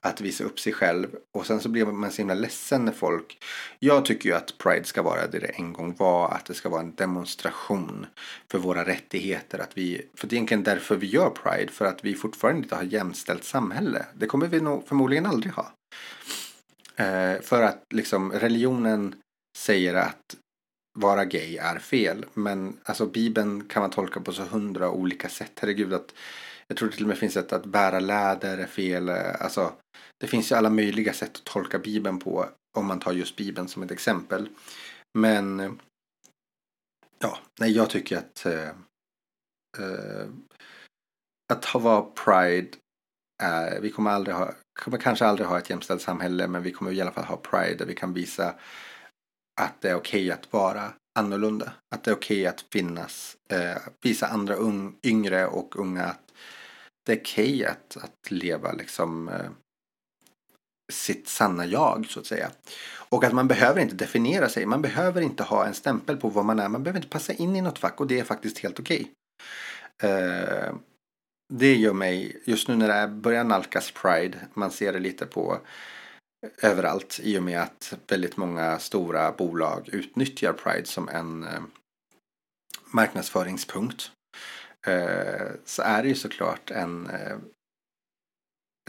[0.00, 1.08] att visa upp sig själv.
[1.34, 3.44] Och sen så blir man så himla ledsen när folk...
[3.78, 6.68] Jag tycker ju att Pride ska vara det det en gång var, att det ska
[6.68, 8.06] vara en demonstration
[8.50, 9.58] för våra rättigheter.
[9.58, 12.74] Att vi, för det är egentligen därför vi gör Pride, för att vi fortfarande inte
[12.74, 14.06] har jämställt samhälle.
[14.14, 15.72] Det kommer vi nog förmodligen aldrig ha.
[16.96, 19.14] Eh, för att liksom religionen
[19.58, 20.36] säger att
[20.98, 22.24] vara gay är fel.
[22.34, 25.52] Men alltså Bibeln kan man tolka på så hundra olika sätt.
[25.60, 26.14] Herregud att
[26.66, 29.08] jag tror det till och med finns ett att bära läder är fel.
[29.08, 29.72] Eh, alltså
[30.20, 32.48] det finns ju alla möjliga sätt att tolka Bibeln på.
[32.78, 34.48] Om man tar just Bibeln som ett exempel.
[35.18, 35.78] Men
[37.18, 38.68] ja, nej jag tycker att eh,
[39.78, 40.26] eh
[41.52, 42.68] att ha vara Pride
[43.42, 46.92] äh, vi kommer aldrig ha kommer kanske aldrig ha ett jämställt samhälle men vi kommer
[46.92, 48.54] i alla fall ha Pride där vi kan visa
[49.60, 51.72] att det är okej okay att vara annorlunda.
[51.94, 56.32] Att det är okej okay att finnas, eh, visa andra un, yngre och unga att
[57.06, 59.50] det är okej okay att, att leva liksom eh,
[60.92, 62.50] sitt sanna jag så att säga.
[62.94, 64.66] Och att man behöver inte definiera sig.
[64.66, 66.68] Man behöver inte ha en stämpel på vad man är.
[66.68, 69.12] Man behöver inte passa in i något fack och det är faktiskt helt okej.
[70.02, 70.74] Eh,
[71.54, 75.58] det gör mig, just nu när det börjar nalkas Pride, man ser det lite på
[76.62, 81.62] överallt i och med att väldigt många stora bolag utnyttjar Pride som en eh,
[82.90, 84.10] marknadsföringspunkt.
[84.86, 87.36] Eh, så är det ju såklart en, eh,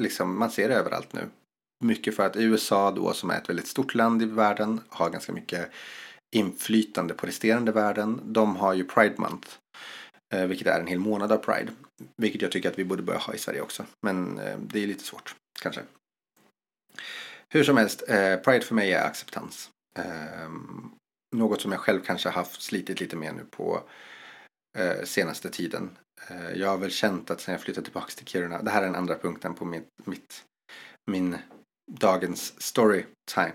[0.01, 1.29] liksom man ser det överallt nu.
[1.83, 5.33] Mycket för att USA då som är ett väldigt stort land i världen har ganska
[5.33, 5.71] mycket
[6.35, 8.21] inflytande på resterande världen.
[8.23, 9.47] De har ju Pride Month.
[10.33, 11.71] Eh, vilket är en hel månad av Pride.
[12.17, 13.85] Vilket jag tycker att vi borde börja ha i Sverige också.
[14.01, 15.81] Men eh, det är lite svårt kanske.
[17.53, 19.69] Hur som helst, eh, Pride för mig är acceptans.
[19.99, 20.49] Eh,
[21.35, 23.83] något som jag själv kanske haft slitit lite mer nu på
[24.77, 25.97] eh, senaste tiden.
[26.29, 28.85] Eh, jag har väl känt att sen jag flyttade tillbaka till Kiruna, det här är
[28.85, 30.43] den andra punkten på mitt, mitt
[31.11, 31.37] min
[31.91, 33.53] dagens storytime.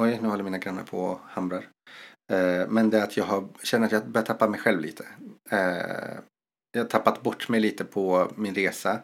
[0.00, 1.68] Oj, nu håller mina grannar på och hamrar.
[2.32, 5.06] Eh, men det är att jag har, känner att jag börjar tappa mig själv lite.
[5.50, 6.18] Eh,
[6.72, 9.00] jag har tappat bort mig lite på min resa.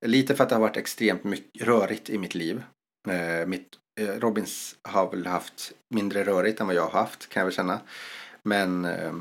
[0.00, 2.62] Lite för att det har varit extremt mycket rörigt i mitt liv.
[3.08, 3.68] Eh, mitt,
[4.00, 7.54] eh, Robins har väl haft mindre rörigt än vad jag har haft kan jag väl
[7.54, 7.80] känna.
[8.42, 9.12] Men eh,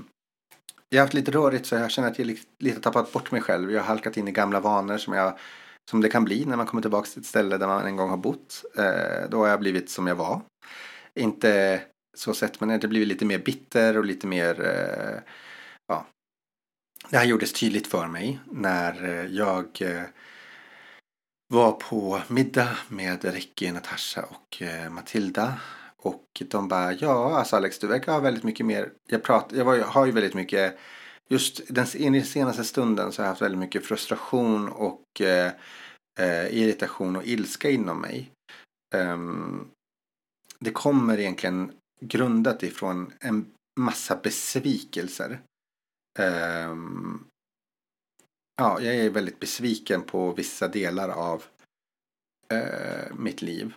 [0.90, 3.72] jag har haft lite rörigt så jag känner att jag lite tappat bort mig själv.
[3.72, 5.40] Jag har halkat in i gamla vanor som jag
[5.90, 8.10] som det kan bli när man kommer tillbaka till ett ställe där man en gång
[8.10, 8.66] har bott.
[8.78, 10.42] Eh, då har jag blivit som jag var.
[11.20, 11.82] Inte
[12.18, 15.20] så sett, men jag har blivit lite mer bitter och lite mer, eh,
[15.88, 16.06] ja.
[17.10, 20.04] Det här gjordes tydligt för mig när eh, jag eh,
[21.48, 25.54] var på middag med Ricky, Natasha och eh, Matilda.
[25.98, 29.66] Och de bara, ja alltså Alex du verkar ha väldigt mycket mer, jag, pratar, jag,
[29.66, 30.78] var, jag har ju väldigt mycket
[31.30, 35.52] just den, i den senaste stunden så har jag haft väldigt mycket frustration och eh,
[36.20, 38.32] eh irritation och ilska inom mig.
[38.96, 39.68] Um,
[40.60, 43.46] det kommer egentligen grundat ifrån en
[43.80, 45.42] massa besvikelser.
[46.20, 47.28] Um,
[48.56, 51.44] ja, jag är väldigt besviken på vissa delar av
[52.52, 53.74] eh, mitt liv.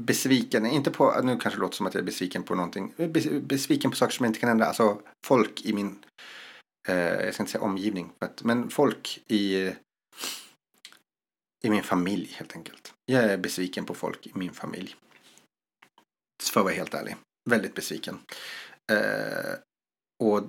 [0.00, 2.94] Besviken, inte på, nu kanske det låter som att jag är besviken på någonting,
[3.42, 6.04] besviken på saker som jag inte kan ändra, alltså folk i min,
[6.88, 9.72] eh, jag ska inte säga omgivning, men folk i,
[11.64, 12.94] i min familj helt enkelt.
[13.04, 14.96] Jag är besviken på folk i min familj
[16.42, 17.16] för att vara helt ärlig.
[17.50, 18.18] Väldigt besviken.
[18.92, 19.54] Eh,
[20.22, 20.42] och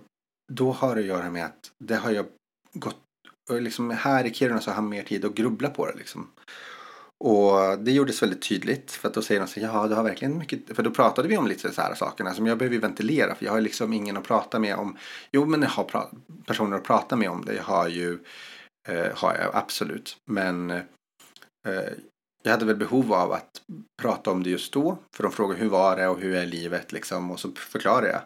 [0.51, 2.25] då har det att göra med att det har jag
[2.73, 3.01] gått,
[3.49, 6.31] och liksom här i Kiruna så har han mer tid att grubbla på det liksom.
[7.25, 10.37] Och det gjordes väldigt tydligt för att då säger de så ja du har verkligen
[10.37, 13.45] mycket, för då pratade vi om lite så här sakerna som jag behöver ventilera för
[13.45, 14.97] jag har liksom ingen att prata med om,
[15.31, 16.07] jo men jag har
[16.45, 18.19] personer att prata med om det, jag har ju,
[18.89, 20.81] eh, har jag absolut, men eh,
[22.43, 23.61] jag hade väl behov av att
[24.01, 24.97] prata om det just då.
[25.15, 27.31] För de frågade hur var det och hur är livet liksom.
[27.31, 28.21] Och så förklarade jag.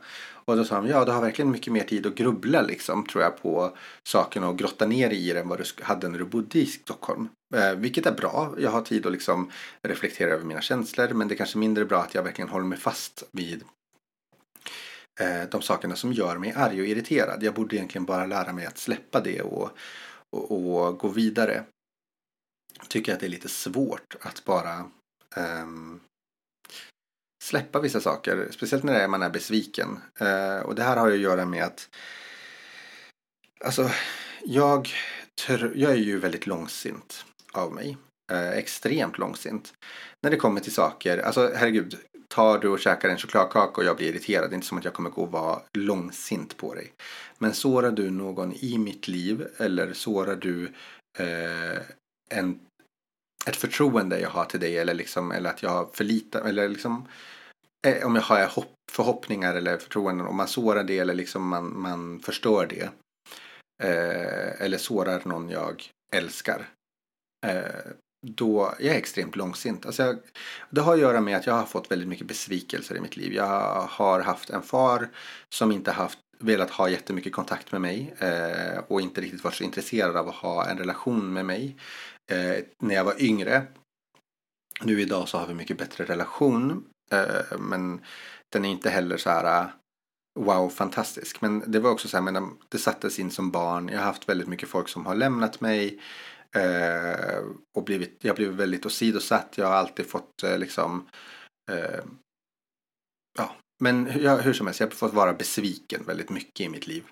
[0.48, 3.24] Och då sa de, ja du har verkligen mycket mer tid att grubbla liksom tror
[3.24, 6.60] jag på sakerna och grotta ner i det än vad du hade när du bodde
[6.60, 7.30] i Stockholm.
[7.56, 8.56] Eh, vilket är bra.
[8.58, 11.08] Jag har tid att liksom reflektera över mina känslor.
[11.08, 13.64] Men det är kanske mindre bra att jag verkligen håller mig fast vid
[15.20, 17.44] eh, de sakerna som gör mig arg och irriterad.
[17.44, 19.70] Jag borde egentligen bara lära mig att släppa det och,
[20.32, 21.64] och, och gå vidare
[22.88, 24.86] tycker att det är lite svårt att bara
[25.38, 26.00] um,
[27.48, 28.48] släppa vissa saker.
[28.52, 30.00] Speciellt när man är besviken.
[30.20, 31.90] Eh, och det här har ju att göra med att
[33.66, 33.90] alltså,
[34.44, 34.90] jag,
[35.76, 37.98] jag är ju väldigt långsint av mig.
[38.32, 39.74] Eh, extremt långsint.
[40.24, 43.98] När det kommer till saker, alltså herregud, tar du och käkar en chokladkaka och jag
[43.98, 46.94] blir irriterad, det är inte som att jag kommer gå och vara långsint på dig.
[47.38, 50.74] Men sårar du någon i mitt liv eller sårar du
[51.20, 51.82] eh,
[52.30, 52.60] en
[53.48, 57.08] ett förtroende jag har till dig eller, liksom, eller att jag förlitar eller liksom
[57.88, 61.82] eh, om jag har hopp, förhoppningar eller förtroenden, om man sårar det eller liksom man,
[61.82, 62.90] man förstör det.
[63.84, 66.70] Eh, eller sårar någon jag älskar.
[67.48, 67.92] Eh,
[68.28, 69.86] då jag är extremt långsint.
[69.86, 70.18] Alltså jag,
[70.70, 73.34] det har att göra med att jag har fått väldigt mycket besvikelser i mitt liv.
[73.34, 75.10] Jag har haft en far
[75.50, 79.64] som inte haft velat ha jättemycket kontakt med mig eh, och inte riktigt varit så
[79.64, 81.78] intresserad av att ha en relation med mig
[82.32, 83.64] eh, när jag var yngre.
[84.82, 86.86] Nu idag så har vi mycket bättre relation.
[87.12, 88.02] Eh, men
[88.50, 89.70] den är inte heller så här eh,
[90.40, 91.42] wow fantastisk.
[91.42, 93.90] Men det var också så här, men det sattes in som barn.
[93.90, 96.00] Jag har haft väldigt mycket folk som har lämnat mig.
[96.56, 97.44] Eh,
[97.76, 99.54] och blivit, jag har blivit väldigt åsidosatt.
[99.58, 101.08] Jag har alltid fått eh, liksom
[101.72, 102.04] eh,
[103.38, 106.88] ja, men jag, hur som helst, jag har fått vara besviken väldigt mycket i mitt
[106.88, 107.04] liv.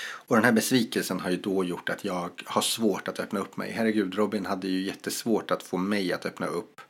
[0.00, 3.56] Och den här besvikelsen har ju då gjort att jag har svårt att öppna upp
[3.56, 3.70] mig.
[3.72, 6.80] Herregud, Robin hade ju jättesvårt att få mig att öppna upp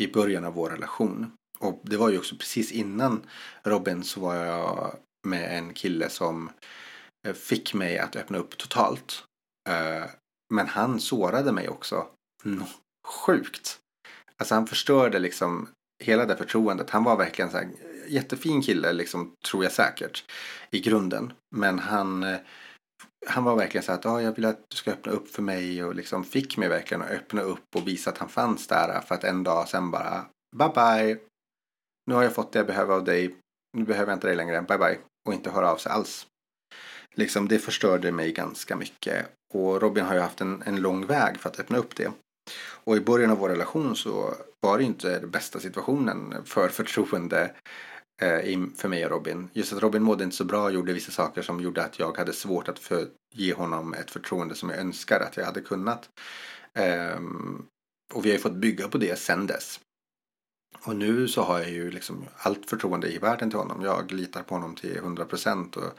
[0.00, 1.32] i början av vår relation.
[1.58, 3.26] Och det var ju också precis innan
[3.62, 6.50] Robin så var jag med en kille som
[7.26, 9.24] eh, fick mig att öppna upp totalt.
[9.68, 10.04] Eh,
[10.54, 12.06] men han sårade mig också
[12.44, 12.66] no,
[13.06, 13.78] sjukt.
[14.36, 15.68] Alltså han förstörde liksom
[16.04, 16.90] hela det förtroendet.
[16.90, 17.68] Han var verkligen så här
[18.08, 20.24] jättefin kille, liksom, tror jag säkert,
[20.70, 21.32] i grunden.
[21.56, 22.38] Men han, eh,
[23.26, 25.84] han var verkligen så att ah, jag vill att du ska öppna upp för mig
[25.84, 29.14] och liksom fick mig verkligen att öppna upp och visa att han fanns där för
[29.14, 30.24] att en dag sen bara
[30.56, 31.18] bye bye.
[32.06, 33.34] Nu har jag fått det jag behöver av dig.
[33.76, 34.62] Nu behöver jag inte dig längre.
[34.62, 34.98] Bye bye.
[35.26, 36.26] Och inte höra av sig alls.
[37.14, 39.26] Liksom det förstörde mig ganska mycket.
[39.54, 42.12] Och Robin har ju haft en, en lång väg för att öppna upp det.
[42.84, 47.50] Och i början av vår relation så var det inte den bästa situationen för förtroende
[48.22, 49.48] Eh, för mig och Robin.
[49.52, 52.16] Just att Robin mådde inte så bra och gjorde vissa saker som gjorde att jag
[52.16, 56.10] hade svårt att för, ge honom ett förtroende som jag önskar att jag hade kunnat.
[56.74, 57.66] Ehm,
[58.14, 59.80] och vi har ju fått bygga på det sen dess.
[60.84, 63.82] Och nu så har jag ju liksom allt förtroende i världen till honom.
[63.82, 65.76] Jag litar på honom till 100 procent.
[65.76, 65.98] Och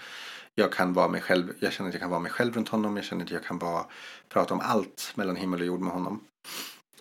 [0.56, 1.54] jag kan vara mig själv.
[1.60, 2.96] Jag känner att jag kan vara mig själv runt honom.
[2.96, 3.86] Jag känner att jag kan vara,
[4.30, 6.24] prata om allt mellan himmel och jord med honom.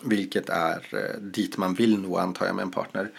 [0.03, 3.13] Vilket är eh, dit man vill nå antar jag med en partner.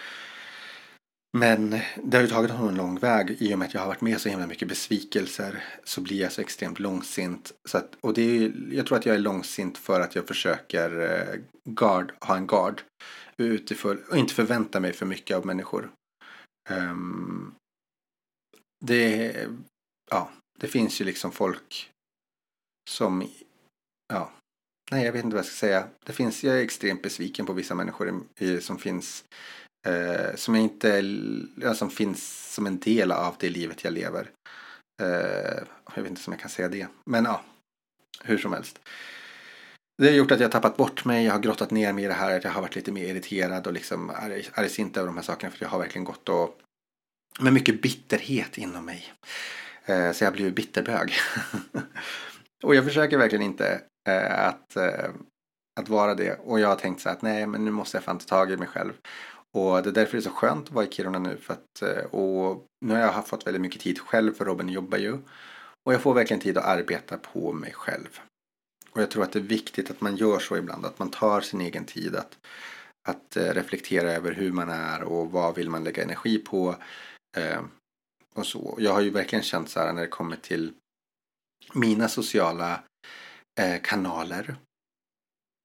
[1.36, 1.70] Men
[2.04, 4.00] det har ju tagit honom en lång väg i och med att jag har varit
[4.00, 7.52] med så himla mycket besvikelser så blir jag så extremt långsint.
[7.68, 11.00] Så att, och det är, jag tror att jag är långsint för att jag försöker
[11.00, 12.82] eh, guard, ha en guard
[13.36, 15.90] utifrån och inte förvänta mig för mycket av människor.
[16.70, 17.54] Um,
[18.84, 19.34] det,
[20.10, 20.30] ja,
[20.60, 21.90] det finns ju liksom folk
[22.90, 23.28] som,
[24.12, 24.32] ja,
[24.90, 25.88] nej jag vet inte vad jag ska säga.
[26.04, 29.24] Det finns, jag är extremt besviken på vissa människor i, som finns
[29.84, 30.88] eh, som inte,
[31.56, 34.30] ja, som finns som en del av det livet jag lever.
[35.02, 35.62] Eh,
[35.94, 37.44] jag vet inte om jag kan säga det, men ja,
[38.22, 38.80] hur som helst.
[40.02, 42.06] Det har gjort att jag har tappat bort mig, jag har grottat ner mig i
[42.06, 44.10] det här, att jag har varit lite mer irriterad och liksom
[44.54, 46.60] argsint över de här sakerna för jag har verkligen gått och
[47.40, 49.12] med mycket bitterhet inom mig.
[49.84, 51.14] Eh, så jag har blivit bitterbög.
[52.64, 55.10] och jag försöker verkligen inte eh, att, eh,
[55.80, 56.34] att vara det.
[56.34, 58.56] Och jag har tänkt så att nej, men nu måste jag fan ta tag i
[58.56, 58.92] mig själv.
[59.54, 61.36] Och det är därför det är så skönt att vara i Kiruna nu.
[61.36, 64.98] För att, eh, och nu har jag fått väldigt mycket tid själv för Robin jobbar
[64.98, 65.18] ju.
[65.84, 68.20] Och jag får verkligen tid att arbeta på mig själv.
[68.90, 70.86] Och jag tror att det är viktigt att man gör så ibland.
[70.86, 72.38] Att man tar sin egen tid att,
[73.08, 76.76] att eh, reflektera över hur man är och vad vill man lägga energi på.
[77.36, 77.60] Eh,
[78.34, 78.76] och så.
[78.78, 80.72] Jag har ju verkligen känt så här när det kommer till
[81.74, 82.82] mina sociala
[83.60, 84.56] eh, kanaler.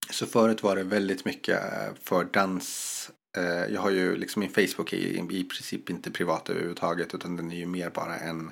[0.09, 1.61] Så förut var det väldigt mycket
[2.03, 3.11] för dans.
[3.37, 4.97] Eh, jag har ju liksom min Facebook är
[5.31, 8.51] i princip inte privat överhuvudtaget utan den är ju mer bara en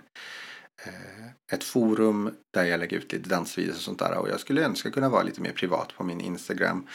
[0.86, 4.18] eh, ett forum där jag lägger ut lite dansvideos och sånt där.
[4.18, 6.88] Och jag skulle önska kunna vara lite mer privat på min Instagram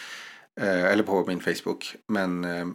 [0.60, 1.96] eh, eller på min Facebook.
[2.08, 2.66] Men eh,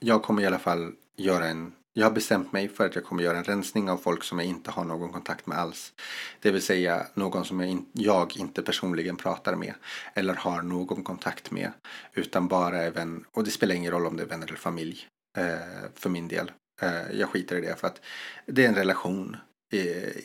[0.00, 3.22] jag kommer i alla fall göra en jag har bestämt mig för att jag kommer
[3.22, 5.92] göra en rensning av folk som jag inte har någon kontakt med alls.
[6.40, 9.74] Det vill säga någon som jag, in, jag inte personligen pratar med
[10.14, 11.72] eller har någon kontakt med.
[12.14, 15.06] Utan bara är vän, och det spelar ingen roll om det är vänner eller familj
[15.38, 16.50] eh, för min del.
[16.82, 18.00] Eh, jag skiter i det för att
[18.46, 19.36] det är en relation
[19.72, 19.80] i,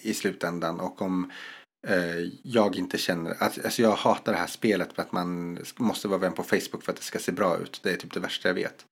[0.09, 1.32] i slutändan och om
[1.88, 6.19] eh, jag inte känner, alltså jag hatar det här spelet med att man måste vara
[6.19, 7.80] vän på Facebook för att det ska se bra ut.
[7.84, 8.86] Det är typ det värsta jag vet.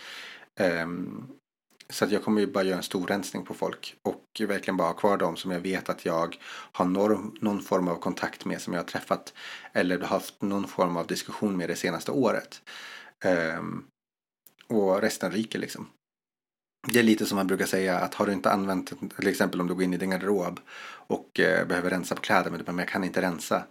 [0.60, 1.41] Um,
[1.92, 4.88] så att jag kommer ju bara göra en stor rensning på folk och verkligen bara
[4.88, 6.38] ha kvar dem som jag vet att jag
[6.72, 9.34] har någon, någon form av kontakt med som jag har träffat
[9.74, 12.62] eller haft någon form av diskussion med det senaste året.
[13.58, 13.86] Um,
[14.68, 15.88] och resten ryker liksom.
[16.88, 19.68] Det är lite som man brukar säga att har du inte använt, till exempel om
[19.68, 20.60] du går in i din garderob
[21.08, 23.64] och eh, behöver rensa på kläder men du bara, men jag kan inte rensa.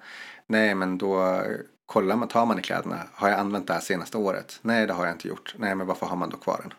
[0.46, 1.42] Nej, men då
[1.86, 3.00] kollar man, tar man i kläderna.
[3.12, 4.58] Har jag använt det här senaste året?
[4.62, 5.54] Nej, det har jag inte gjort.
[5.58, 6.72] Nej, men varför har man då kvar den?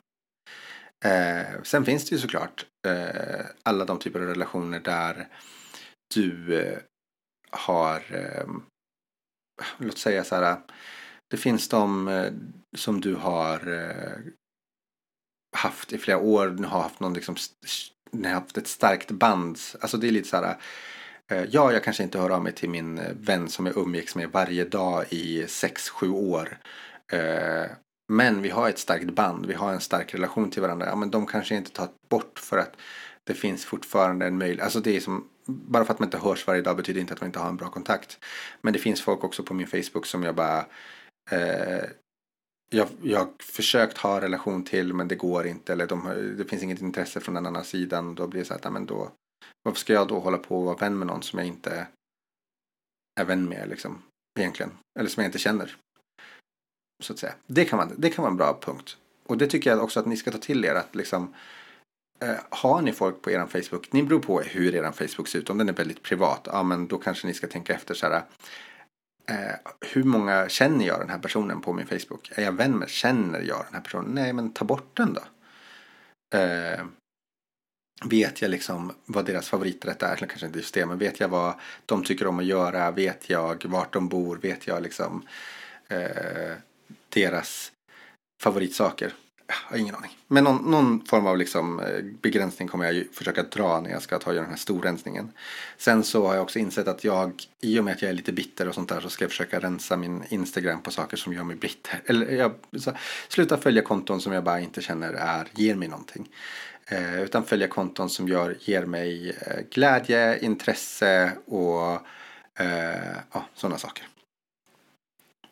[1.05, 5.27] Eh, sen finns det ju såklart eh, alla de typer av relationer där
[6.15, 6.79] du eh,
[7.51, 8.47] har, eh,
[9.77, 10.57] låt säga så här,
[11.29, 12.31] det finns de eh,
[12.77, 14.17] som du har eh,
[15.57, 17.35] haft i flera år, ni har haft någon liksom,
[18.11, 20.57] ni har haft ett starkt band, alltså det är lite så här,
[21.31, 24.15] eh, Ja, jag kanske inte hör av mig till min eh, vän som jag umgicks
[24.15, 26.57] med varje dag i sex sju år.
[27.11, 27.65] Eh,
[28.09, 30.85] men vi har ett starkt band, vi har en stark relation till varandra.
[30.85, 32.75] Ja, men de kanske inte tar bort för att
[33.23, 34.63] det finns fortfarande en möjlighet.
[34.63, 37.21] Alltså det är som, bara för att man inte hörs varje dag betyder inte att
[37.21, 38.19] man inte har en bra kontakt.
[38.61, 40.65] Men det finns folk också på min Facebook som jag bara
[41.31, 41.83] eh,
[42.73, 45.73] jag, jag har försökt ha relation till men det går inte.
[45.73, 48.15] Eller de, det finns inget intresse från den andra sidan.
[48.15, 49.11] Då blir det så att, ja, men då,
[49.63, 51.87] varför ska jag då hålla på och vara vän med någon som jag inte
[53.19, 54.01] är vän med liksom,
[54.39, 54.71] egentligen.
[54.99, 55.75] Eller som jag inte känner.
[57.01, 57.33] Så att säga.
[57.47, 58.97] Det kan, man, det kan vara en bra punkt.
[59.25, 60.75] Och det tycker jag också att ni ska ta till er.
[60.75, 61.33] Att liksom,
[62.19, 65.49] eh, har ni folk på er Facebook, ni beror på hur er Facebook ser ut.
[65.49, 68.23] Om den är väldigt privat, ja men då kanske ni ska tänka efter så här.
[69.29, 69.55] Eh,
[69.93, 72.31] hur många känner jag den här personen på min Facebook?
[72.35, 74.11] Är jag vän med, känner jag den här personen?
[74.11, 75.21] Nej, men ta bort den då.
[76.37, 76.85] Eh,
[78.05, 80.15] vet jag liksom vad deras favoriträtt är?
[80.15, 81.53] Eller kanske inte just det, men vet jag vad
[81.85, 82.91] de tycker om att göra?
[82.91, 84.37] Vet jag vart de bor?
[84.37, 85.27] Vet jag liksom
[85.87, 86.57] eh,
[87.11, 87.71] deras
[88.43, 89.13] favoritsaker?
[89.47, 90.17] Jag har ingen aning.
[90.27, 94.01] Men någon, någon, form av liksom eh, begränsning kommer jag ju försöka dra när jag
[94.01, 95.31] ska ta göra den här storrensningen.
[95.77, 98.31] Sen så har jag också insett att jag, i och med att jag är lite
[98.31, 101.43] bitter och sånt där, så ska jag försöka rensa min Instagram på saker som gör
[101.43, 102.01] mig bitter.
[102.05, 102.93] Eller jag, så,
[103.27, 106.29] sluta följa konton som jag bara inte känner är, ger mig någonting.
[106.85, 111.93] Eh, utan följa konton som gör, ger mig eh, glädje, intresse och
[112.59, 114.07] eh, ja, sådana saker.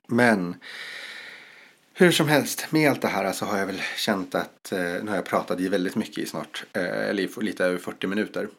[0.07, 0.55] Men
[1.99, 5.05] hur som helst, med allt det här så har jag väl känt att eh, nu
[5.07, 8.49] har jag pratat i väldigt mycket i snart, eh, eller lite över 40 minuter.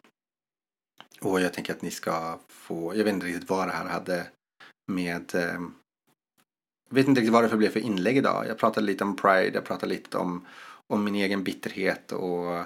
[1.21, 4.27] Och jag tänker att ni ska få, jag vet inte riktigt vad det här hade
[4.91, 5.59] med eh,
[6.89, 8.45] jag vet inte riktigt vad det blev för inlägg idag.
[8.47, 10.47] Jag pratade lite om Pride, jag pratade lite om,
[10.87, 12.63] om min egen bitterhet och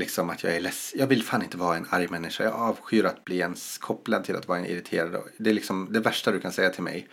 [0.00, 0.94] liksom att jag är less.
[0.96, 2.44] Jag vill fan inte vara en arg människa.
[2.44, 5.22] Jag avskyr att bli ens kopplad till att vara en irriterad.
[5.38, 7.08] Det är liksom det värsta du kan säga till mig.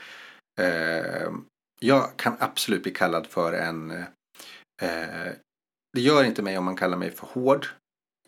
[0.59, 1.45] Ehm,
[1.85, 3.91] jag kan absolut bli kallad för en...
[3.91, 5.33] Eh, eh,
[5.93, 7.67] det gör inte mig om man kallar mig för hård.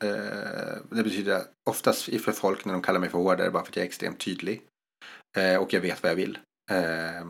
[0.03, 3.63] Eh, det betyder oftast för folk när de kallar mig för hård är det bara
[3.63, 4.61] för att jag är extremt tydlig.
[5.37, 6.39] Eh, och jag vet vad jag vill.
[6.71, 7.25] Eh,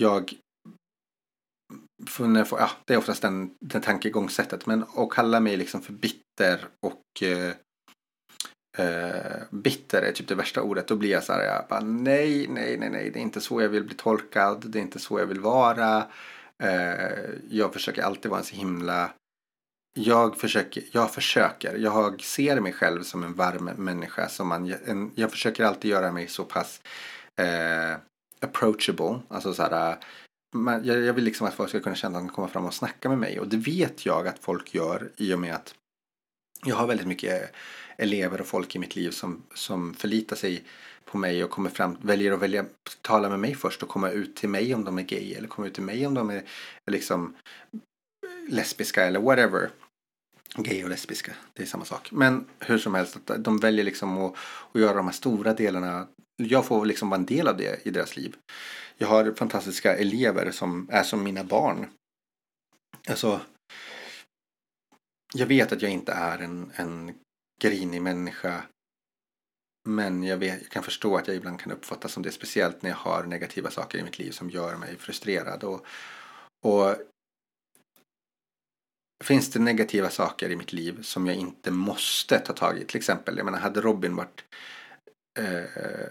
[0.00, 0.34] jag
[2.06, 4.66] funnit, ja, det är oftast den, den tankegångssättet.
[4.66, 7.22] Men att kalla mig liksom för bitter och
[8.76, 10.88] eh, bitter är typ det värsta ordet.
[10.88, 13.62] Då blir jag så här, jag bara, nej, nej, nej, nej, det är inte så
[13.62, 14.64] jag vill bli tolkad.
[14.66, 16.04] Det är inte så jag vill vara.
[16.62, 17.10] Eh,
[17.50, 19.10] jag försöker alltid vara en så himla
[19.98, 24.28] jag försöker, jag försöker, jag ser mig själv som en varm människa.
[24.28, 26.80] Som man, en, jag försöker alltid göra mig så pass
[27.36, 27.96] eh,
[28.40, 29.20] approachable.
[29.28, 29.96] Alltså så här,
[30.54, 32.66] man, jag, jag, vill liksom att folk ska kunna känna att de kan komma fram
[32.66, 33.40] och snacka med mig.
[33.40, 35.74] Och det vet jag att folk gör i och med att
[36.64, 37.52] jag har väldigt mycket
[37.98, 40.64] elever och folk i mitt liv som, som förlitar sig
[41.04, 42.64] på mig och kommer fram, väljer att välja,
[43.00, 45.66] tala med mig först och komma ut till mig om de är gay eller komma
[45.66, 46.42] ut till mig om de är
[46.86, 47.36] liksom
[48.48, 49.70] lesbiska eller whatever.
[50.56, 52.12] Gay och lesbiska, det är samma sak.
[52.12, 54.34] Men hur som helst, att de väljer liksom att,
[54.72, 56.06] att göra de här stora delarna.
[56.36, 58.36] Jag får liksom vara en del av det i deras liv.
[58.96, 61.86] Jag har fantastiska elever som är som mina barn.
[63.08, 63.40] Alltså,
[65.34, 67.14] jag vet att jag inte är en, en
[67.60, 68.62] grinig människa.
[69.88, 72.32] Men jag, vet, jag kan förstå att jag ibland kan uppfattas som det.
[72.32, 75.64] Speciellt när jag har negativa saker i mitt liv som gör mig frustrerad.
[75.64, 75.86] Och,
[76.64, 76.96] och
[79.24, 82.84] Finns det negativa saker i mitt liv som jag inte måste ta tag i?
[82.84, 84.44] Till exempel, jag menar, hade Robin varit
[85.38, 86.08] eh,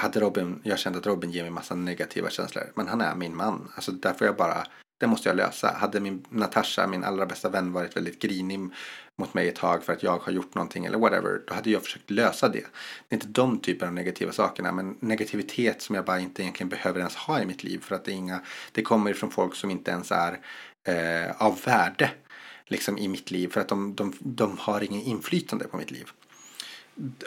[0.00, 2.72] hade Robin, jag kände att Robin ger mig massa negativa känslor.
[2.74, 3.72] Men han är min man.
[3.74, 4.66] Alltså där får jag bara,
[4.98, 5.72] det måste jag lösa.
[5.72, 8.70] Hade min Natasha, min allra bästa vän, varit väldigt grinig
[9.16, 11.42] mot mig ett tag för att jag har gjort någonting eller whatever.
[11.46, 12.66] Då hade jag försökt lösa det.
[13.08, 14.72] Det är inte de typerna av negativa sakerna.
[14.72, 17.78] Men negativitet som jag bara inte egentligen behöver ens ha i mitt liv.
[17.78, 18.40] För att det, är inga,
[18.72, 20.40] det kommer från folk som inte ens är
[20.88, 22.10] eh, av värde
[22.66, 23.48] liksom i mitt liv.
[23.48, 26.10] För att de, de, de har ingen inflytande på mitt liv.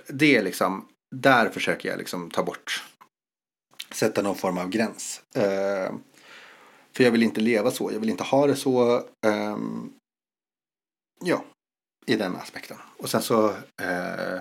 [0.08, 2.84] Det är liksom där försöker jag liksom ta bort,
[3.92, 5.22] sätta någon form av gräns.
[5.36, 5.94] Eh,
[6.94, 9.04] för jag vill inte leva så, jag vill inte ha det så.
[9.28, 9.94] Um,
[11.24, 11.44] ja,
[12.06, 12.78] i den aspekten.
[12.98, 14.40] Och sen så uh,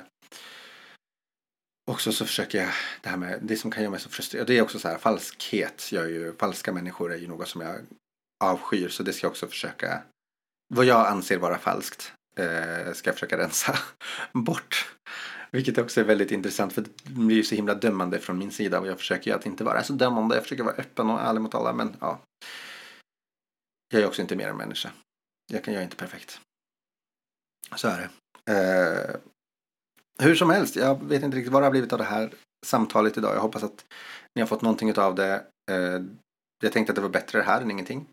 [1.91, 2.73] också så försöker jag,
[3.03, 4.99] det här med, det som kan göra mig så frustrerad, det är också så här
[4.99, 5.93] falskhet.
[5.93, 7.77] Jag är ju, falska människor är ju något som jag
[8.45, 10.03] avskyr, så det ska jag också försöka,
[10.75, 13.79] vad jag anser vara falskt, uh, ska jag försöka rensa
[14.33, 14.97] bort.
[15.51, 18.81] Vilket också är väldigt intressant för det blir ju så himla dömande från min sida
[18.81, 20.35] och jag försöker ju att inte vara så dömande.
[20.35, 22.21] Jag försöker vara öppen och ärlig mot alla men ja.
[23.93, 24.91] Jag är också inte mer än människa.
[25.53, 26.41] Jag, kan, jag är inte perfekt.
[27.77, 28.11] Så är det.
[28.53, 29.17] Eh,
[30.25, 32.35] hur som helst, jag vet inte riktigt vad det har blivit av det här
[32.67, 33.35] samtalet idag.
[33.37, 33.85] Jag hoppas att
[34.35, 35.35] ni har fått någonting av det.
[35.71, 36.01] Eh,
[36.63, 38.07] jag tänkte att det var bättre det här än ingenting.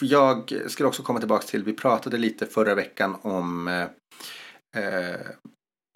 [0.00, 3.88] Jag skulle också komma tillbaka till, vi pratade lite förra veckan om eh,
[4.84, 5.20] eh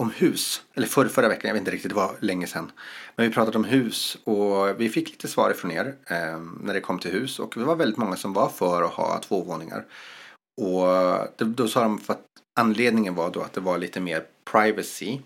[0.03, 0.63] om hus.
[0.75, 2.73] Eller förra, förra veckan, jag vet inte riktigt, det var länge sedan.
[3.17, 6.81] Men vi pratade om hus och vi fick lite svar ifrån er eh, när det
[6.81, 7.39] kom till hus.
[7.39, 9.85] Och det var väldigt många som var för att ha två våningar.
[10.61, 10.87] Och
[11.37, 12.27] det, då sa de för att
[12.61, 15.21] anledningen var då att det var lite mer privacy.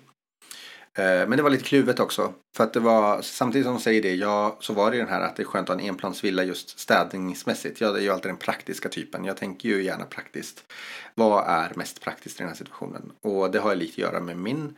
[0.98, 2.34] Eh, men det var lite kluvet också.
[2.56, 5.20] För att det var, samtidigt som de säger det, ja, så var det den här
[5.20, 7.80] att det är skönt att ha en enplansvilla just städningsmässigt.
[7.80, 9.24] Jag är ju alltid den praktiska typen.
[9.24, 10.72] Jag tänker ju gärna praktiskt.
[11.14, 13.12] Vad är mest praktiskt i den här situationen?
[13.22, 14.76] Och det har lite att göra med min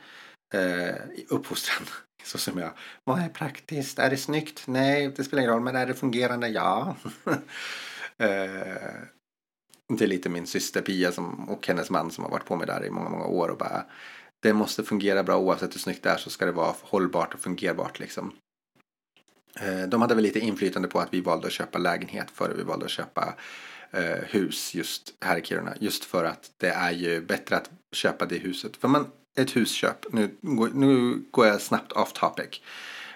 [0.55, 0.95] eh,
[1.29, 1.87] uppfostran.
[2.25, 2.71] Så som jag,
[3.05, 3.99] vad är praktiskt?
[3.99, 4.63] Är det snyggt?
[4.67, 5.63] Nej, det spelar ingen roll.
[5.63, 6.49] Men är det fungerande?
[6.49, 6.97] Ja.
[8.19, 8.93] eh,
[9.99, 12.67] det är lite min syster Pia som, och hennes man som har varit på mig
[12.67, 13.85] där i många, många år och bara
[14.41, 17.41] det måste fungera bra oavsett hur snyggt det är så ska det vara hållbart och
[17.41, 18.33] fungerbart liksom.
[19.61, 22.63] Eh, de hade väl lite inflytande på att vi valde att köpa lägenhet före vi
[22.63, 23.35] valde att köpa
[23.91, 25.75] eh, hus just här i Kiruna.
[25.81, 28.77] Just för att det är ju bättre att köpa det huset.
[28.77, 30.31] För man, ett husköp, nu,
[30.75, 32.61] nu går jag snabbt off topic.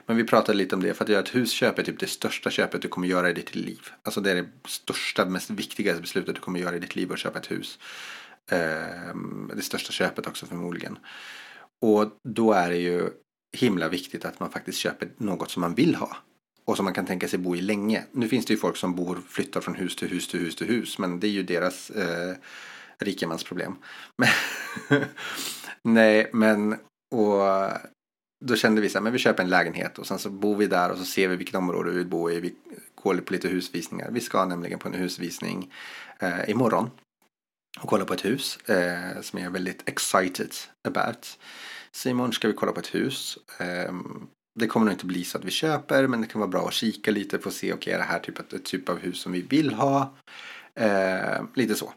[0.07, 2.51] Men vi pratade lite om det, för att göra ett husköp är typ det största
[2.51, 3.81] köpet du kommer göra i ditt liv.
[4.03, 7.19] Alltså det är det största, mest viktigaste beslutet du kommer göra i ditt liv att
[7.19, 7.79] köpa ett hus.
[8.51, 10.99] Ehm, det största köpet också förmodligen.
[11.83, 13.11] Och då är det ju
[13.57, 16.17] himla viktigt att man faktiskt köper något som man vill ha.
[16.65, 18.05] Och som man kan tänka sig bo i länge.
[18.13, 20.67] Nu finns det ju folk som bor, flyttar från hus till hus till hus till
[20.67, 20.99] hus.
[20.99, 22.35] Men det är ju deras eh,
[22.99, 23.75] rikemansproblem.
[24.19, 24.29] Men
[25.83, 26.73] Nej, men
[27.15, 27.41] och
[28.45, 30.67] då kände vi så här, men vi köper en lägenhet och sen så bor vi
[30.67, 32.41] där och så ser vi vilket område vi vill bo i.
[32.41, 32.55] Vi
[32.95, 34.11] går på lite husvisningar.
[34.11, 35.73] Vi ska nämligen på en husvisning
[36.19, 36.91] eh, imorgon
[37.81, 40.55] och kolla på ett hus eh, som jag är väldigt excited
[40.89, 41.39] about.
[41.91, 43.39] Så imorgon ska vi kolla på ett hus.
[43.59, 43.93] Eh,
[44.61, 46.75] det kommer nog inte bli så att vi köper men det kan vara bra att
[46.75, 49.21] kika lite för att se, okej okay, är det här typ ett typ av hus
[49.21, 50.15] som vi vill ha?
[50.75, 51.93] Eh, lite så.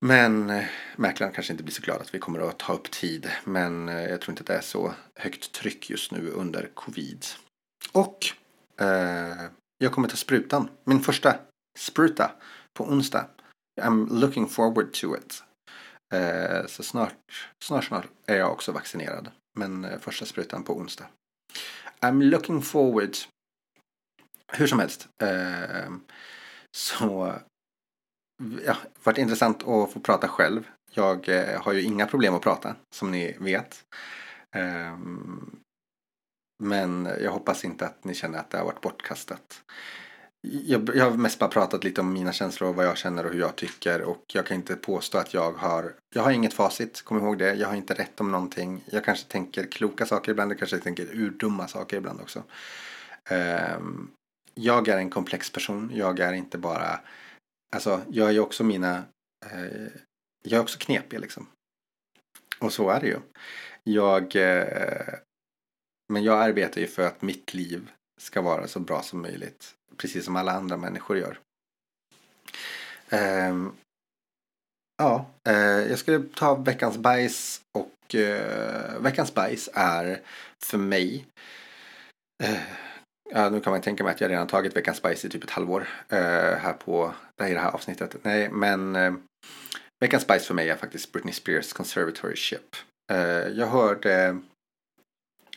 [0.00, 0.64] Men eh,
[0.96, 3.30] mäklaren kanske inte blir så glad att vi kommer att ta upp tid.
[3.44, 7.24] Men eh, jag tror inte att det är så högt tryck just nu under covid.
[7.92, 8.26] Och
[8.80, 9.44] eh,
[9.78, 10.68] jag kommer ta sprutan.
[10.84, 11.34] Min första
[11.78, 12.30] spruta
[12.74, 13.26] på onsdag.
[13.80, 15.42] I'm looking forward to it.
[16.12, 17.14] Eh, så snart,
[17.64, 19.30] snart, snart är jag också vaccinerad.
[19.58, 21.06] Men eh, första sprutan på onsdag.
[22.00, 23.16] I'm looking forward.
[24.52, 25.08] Hur som helst.
[25.22, 25.92] Eh,
[26.76, 27.34] så
[28.66, 30.68] ja, varit intressant att få prata själv.
[30.90, 33.84] Jag eh, har ju inga problem att prata, som ni vet.
[34.56, 34.98] Eh,
[36.62, 39.62] men jag hoppas inte att ni känner att det har varit bortkastat.
[40.42, 43.32] Jag, jag har mest bara pratat lite om mina känslor och vad jag känner och
[43.32, 44.02] hur jag tycker.
[44.02, 45.94] Och jag kan inte påstå att jag har...
[46.14, 47.54] Jag har inget facit, kom ihåg det.
[47.54, 48.84] Jag har inte rätt om någonting.
[48.90, 50.50] Jag kanske tänker kloka saker ibland.
[50.50, 52.42] Jag kanske tänker urdumma saker ibland också.
[53.78, 54.10] Um,
[54.54, 55.90] jag är en komplex person.
[55.94, 57.00] Jag är inte bara
[57.72, 59.04] Alltså, jag är ju också mina...
[59.52, 59.88] uh,
[60.42, 61.46] jag är också knepig liksom.
[62.58, 63.18] Och så är det ju.
[63.82, 64.36] Jag...
[64.36, 65.14] uh,
[66.12, 69.74] men jag arbetar ju för att mitt liv ska vara så bra som möjligt.
[69.96, 71.38] Precis som alla andra människor gör.
[73.08, 73.66] Eh,
[74.98, 80.20] ja, eh, jag skulle ta veckans bajs och eh, veckans bajs är
[80.64, 81.26] för mig
[82.42, 82.60] eh,
[83.32, 85.50] Ja, nu kan man tänka mig att jag redan tagit veckans bajs i typ ett
[85.50, 86.18] halvår eh,
[86.58, 88.16] här på det här, det här avsnittet.
[88.22, 89.12] Nej, men eh,
[90.00, 92.76] veckans bajs för mig är faktiskt Britney Spears Conservatorship.
[93.12, 94.38] Eh, jag hörde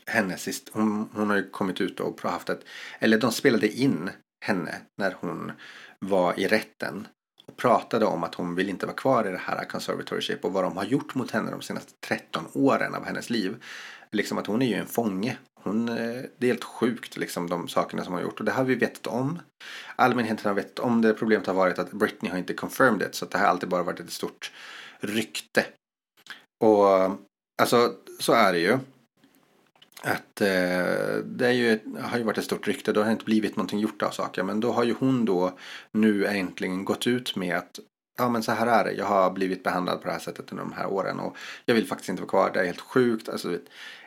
[0.05, 0.69] henne sist.
[0.73, 2.65] Hon, hon har ju kommit ut och haft ett,
[2.99, 4.09] eller de spelade in
[4.43, 5.51] henne när hon
[5.99, 7.07] var i rätten
[7.47, 10.63] och pratade om att hon vill inte vara kvar i det här conservatorship och vad
[10.63, 13.63] de har gjort mot henne de senaste 13 åren av hennes liv.
[14.11, 17.67] Liksom att hon är ju en fånge hon, eh, det är helt sjukt liksom de
[17.67, 19.39] sakerna som hon har gjort och det har vi vetat om.
[19.95, 21.13] Allmänheten har vetat om det.
[21.13, 23.83] Problemet har varit att Britney har inte confirmed det så att det har alltid bara
[23.83, 24.51] varit ett stort
[24.99, 25.65] rykte.
[26.63, 26.87] Och
[27.61, 28.79] alltså så är det ju.
[30.07, 32.91] Att eh, det är ju, har ju varit ett stort rykte.
[32.91, 34.45] Det har inte blivit någonting gjort av saken.
[34.45, 35.57] Men då har ju hon då
[35.91, 37.79] nu äntligen gått ut med att
[38.17, 38.91] ja men så här är det.
[38.91, 41.87] Jag har blivit behandlad på det här sättet under de här åren och jag vill
[41.87, 42.51] faktiskt inte vara kvar.
[42.53, 43.29] Det är helt sjukt.
[43.29, 43.57] Alltså,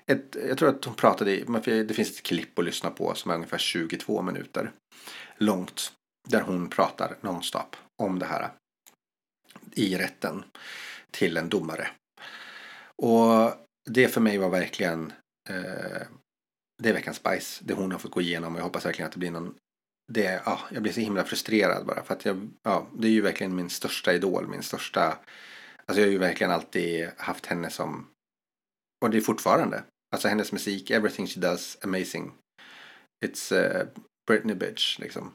[0.06, 3.30] ett, jag tror att hon pratade i, det finns ett klipp att lyssna på som
[3.30, 4.72] är ungefär 22 minuter
[5.36, 5.92] långt.
[6.28, 8.50] Där hon pratar nonstop om det här
[9.72, 10.44] i rätten
[11.10, 11.88] till en domare.
[12.96, 13.52] Och
[13.90, 15.12] det för mig var verkligen
[15.46, 16.06] eh,
[16.82, 19.12] det är veckans spice, Det hon har fått gå igenom och jag hoppas verkligen att
[19.12, 19.54] det blir någon
[20.12, 23.20] det, ja, jag blir så himla frustrerad bara för att jag, ja, det är ju
[23.20, 25.18] verkligen min största idol, min största,
[25.86, 28.06] alltså jag har ju verkligen alltid haft henne som,
[29.04, 32.32] och det är fortfarande, Alltså hennes musik, everything she does, amazing.
[33.24, 33.86] It's uh,
[34.26, 35.32] Britney bitch liksom.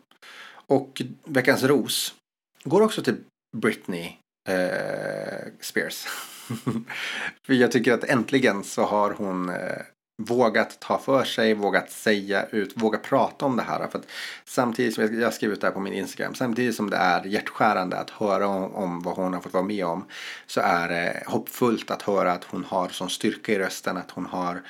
[0.68, 2.16] Och Veckans ros
[2.64, 3.18] går också till
[3.58, 4.18] Britney
[4.50, 6.06] eh, Spears.
[7.46, 9.82] För jag tycker att äntligen så har hon eh,
[10.18, 13.88] vågat ta för sig, vågat säga ut, våga prata om det här.
[13.88, 14.08] För att
[14.46, 17.98] samtidigt som jag, skrev ut det här på min Instagram, samtidigt som det är hjärtskärande
[17.98, 20.06] att höra om, om vad hon har fått vara med om
[20.46, 24.26] så är det hoppfullt att höra att hon har sån styrka i rösten, att hon
[24.26, 24.62] har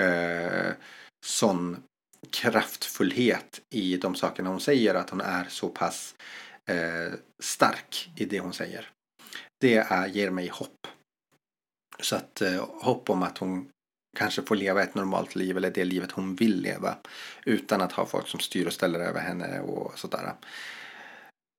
[0.00, 0.72] eh,
[1.26, 1.82] sån
[2.30, 6.14] kraftfullhet i de sakerna hon säger, att hon är så pass
[6.66, 8.90] eh, stark i det hon säger.
[9.60, 10.86] Det är, ger mig hopp.
[12.00, 13.68] Så att eh, hopp om att hon
[14.18, 16.96] kanske får leva ett normalt liv eller det livet hon vill leva
[17.44, 20.34] utan att ha folk som styr och ställer över henne och sådär.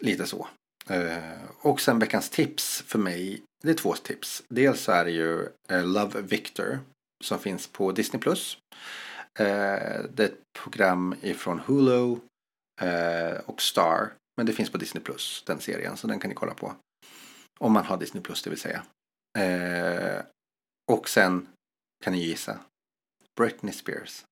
[0.03, 0.47] Lite så.
[0.89, 4.43] Eh, och sen veckans tips för mig, det är två tips.
[4.47, 6.79] Dels så är det ju eh, Love Victor
[7.23, 8.21] som finns på Disney+.
[8.21, 8.57] Plus.
[9.39, 9.45] Eh,
[10.13, 12.15] det är ett program ifrån Hulu
[13.45, 14.13] och Star.
[14.37, 16.73] Men det finns på Disney Plus, den serien, så den kan ni kolla på.
[17.59, 18.83] Om man har Disney Plus, det vill säga.
[20.91, 21.47] och sen
[22.01, 22.59] kan ni gissa?
[23.39, 24.25] Britney Spears.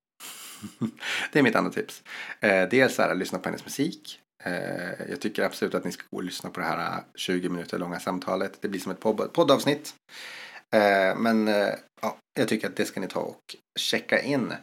[1.31, 2.03] det är mitt andra tips.
[2.39, 4.19] Eh, dels är att lyssna på hennes musik.
[4.43, 7.49] Eh, jag tycker absolut att ni ska gå och lyssna på det här eh, 20
[7.49, 8.61] minuter långa samtalet.
[8.61, 8.99] Det blir som ett
[9.33, 9.95] poddavsnitt.
[10.71, 14.53] Eh, men eh, ja, jag tycker att det ska ni ta och checka in.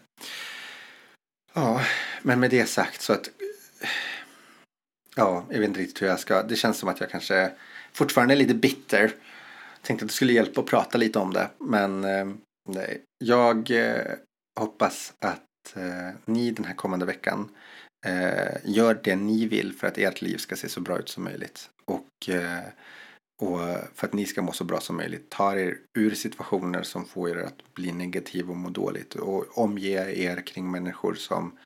[1.55, 1.81] Ja,
[2.23, 3.31] men med det sagt så att
[5.19, 6.43] Ja, jag vet inte riktigt hur jag ska.
[6.43, 7.53] Det känns som att jag kanske
[7.93, 9.13] fortfarande är lite bitter.
[9.83, 11.51] Tänkte att det skulle hjälpa att prata lite om det.
[11.59, 12.27] Men eh,
[12.67, 14.15] Nej, jag eh,
[14.61, 17.49] hoppas att eh, ni den här kommande veckan
[18.07, 21.25] eh, gör det ni vill för att ert liv ska se så bra ut som
[21.25, 21.71] möjligt.
[21.85, 22.65] Och, eh,
[23.43, 23.61] och
[23.95, 25.31] för att ni ska må så bra som möjligt.
[25.31, 29.15] Ta er ur situationer som får er att bli negativ och må dåligt.
[29.15, 31.59] Och omge er kring människor som,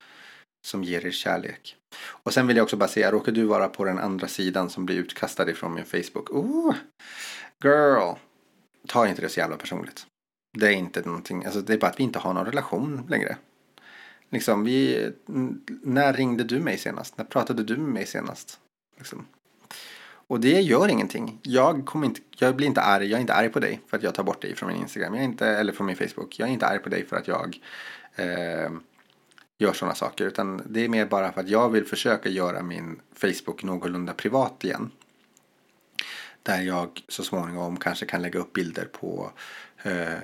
[0.66, 1.76] som ger er kärlek.
[2.00, 4.86] Och sen vill jag också bara säga, råkar du vara på den andra sidan som
[4.86, 6.30] blir utkastad ifrån min Facebook.
[6.30, 6.74] Oh,
[7.64, 8.14] girl!
[8.88, 10.06] Ta inte det så jävla personligt.
[10.52, 13.36] Det är inte någonting, alltså det är bara att vi inte har någon relation längre.
[14.30, 15.10] Liksom, vi,
[15.82, 17.18] när ringde du mig senast?
[17.18, 18.60] När pratade du med mig senast?
[18.98, 19.26] Liksom.
[20.30, 21.38] Och det gör ingenting.
[21.42, 23.06] Jag, kommer inte, jag blir inte arg.
[23.06, 25.14] Jag är inte arg på dig för att jag tar bort dig från min Instagram.
[25.14, 26.38] Jag är inte, eller från min Facebook.
[26.38, 27.60] Jag är inte arg på dig för att jag
[28.14, 28.70] eh,
[29.58, 30.26] gör sådana saker.
[30.26, 34.64] Utan det är mer bara för att jag vill försöka göra min Facebook någorlunda privat
[34.64, 34.90] igen.
[36.42, 39.30] Där jag så småningom kanske kan lägga upp bilder på
[39.82, 40.18] eh,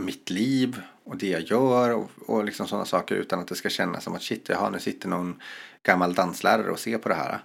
[0.00, 3.68] mitt liv och det jag gör och, och liksom sådana saker utan att det ska
[3.68, 5.42] kännas som att shit, jaha, nu sitter någon
[5.82, 7.40] gammal danslärare och ser på det här.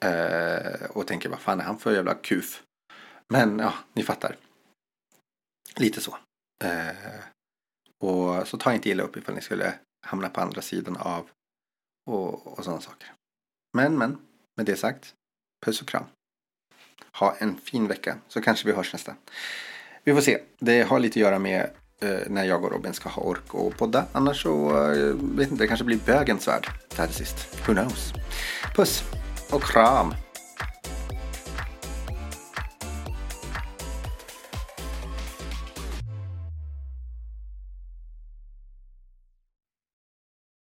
[0.00, 2.62] Eh, och tänker vad fan är han för jävla kuf?
[3.28, 4.36] Men ja, ni fattar.
[5.76, 6.16] Lite så.
[6.64, 7.20] Eh,
[7.98, 9.74] och så ta inte illa upp ifall ni skulle
[10.06, 11.30] hamna på andra sidan av
[12.06, 13.12] och, och sådana saker.
[13.76, 14.18] Men, men,
[14.56, 15.14] med det sagt,
[15.66, 16.04] puss och kram.
[17.12, 19.14] Ha en fin vecka så kanske vi hörs nästa.
[20.04, 20.38] Vi får se.
[20.60, 21.70] Det har lite att göra med
[22.02, 24.04] eh, när jag och Robin ska ha ork och podda.
[24.12, 26.66] Annars så, eh, vet inte, det kanske blir bögens värld.
[26.96, 27.68] där sist.
[27.68, 28.12] Who knows?
[28.76, 29.04] Puss
[29.50, 30.14] och kram.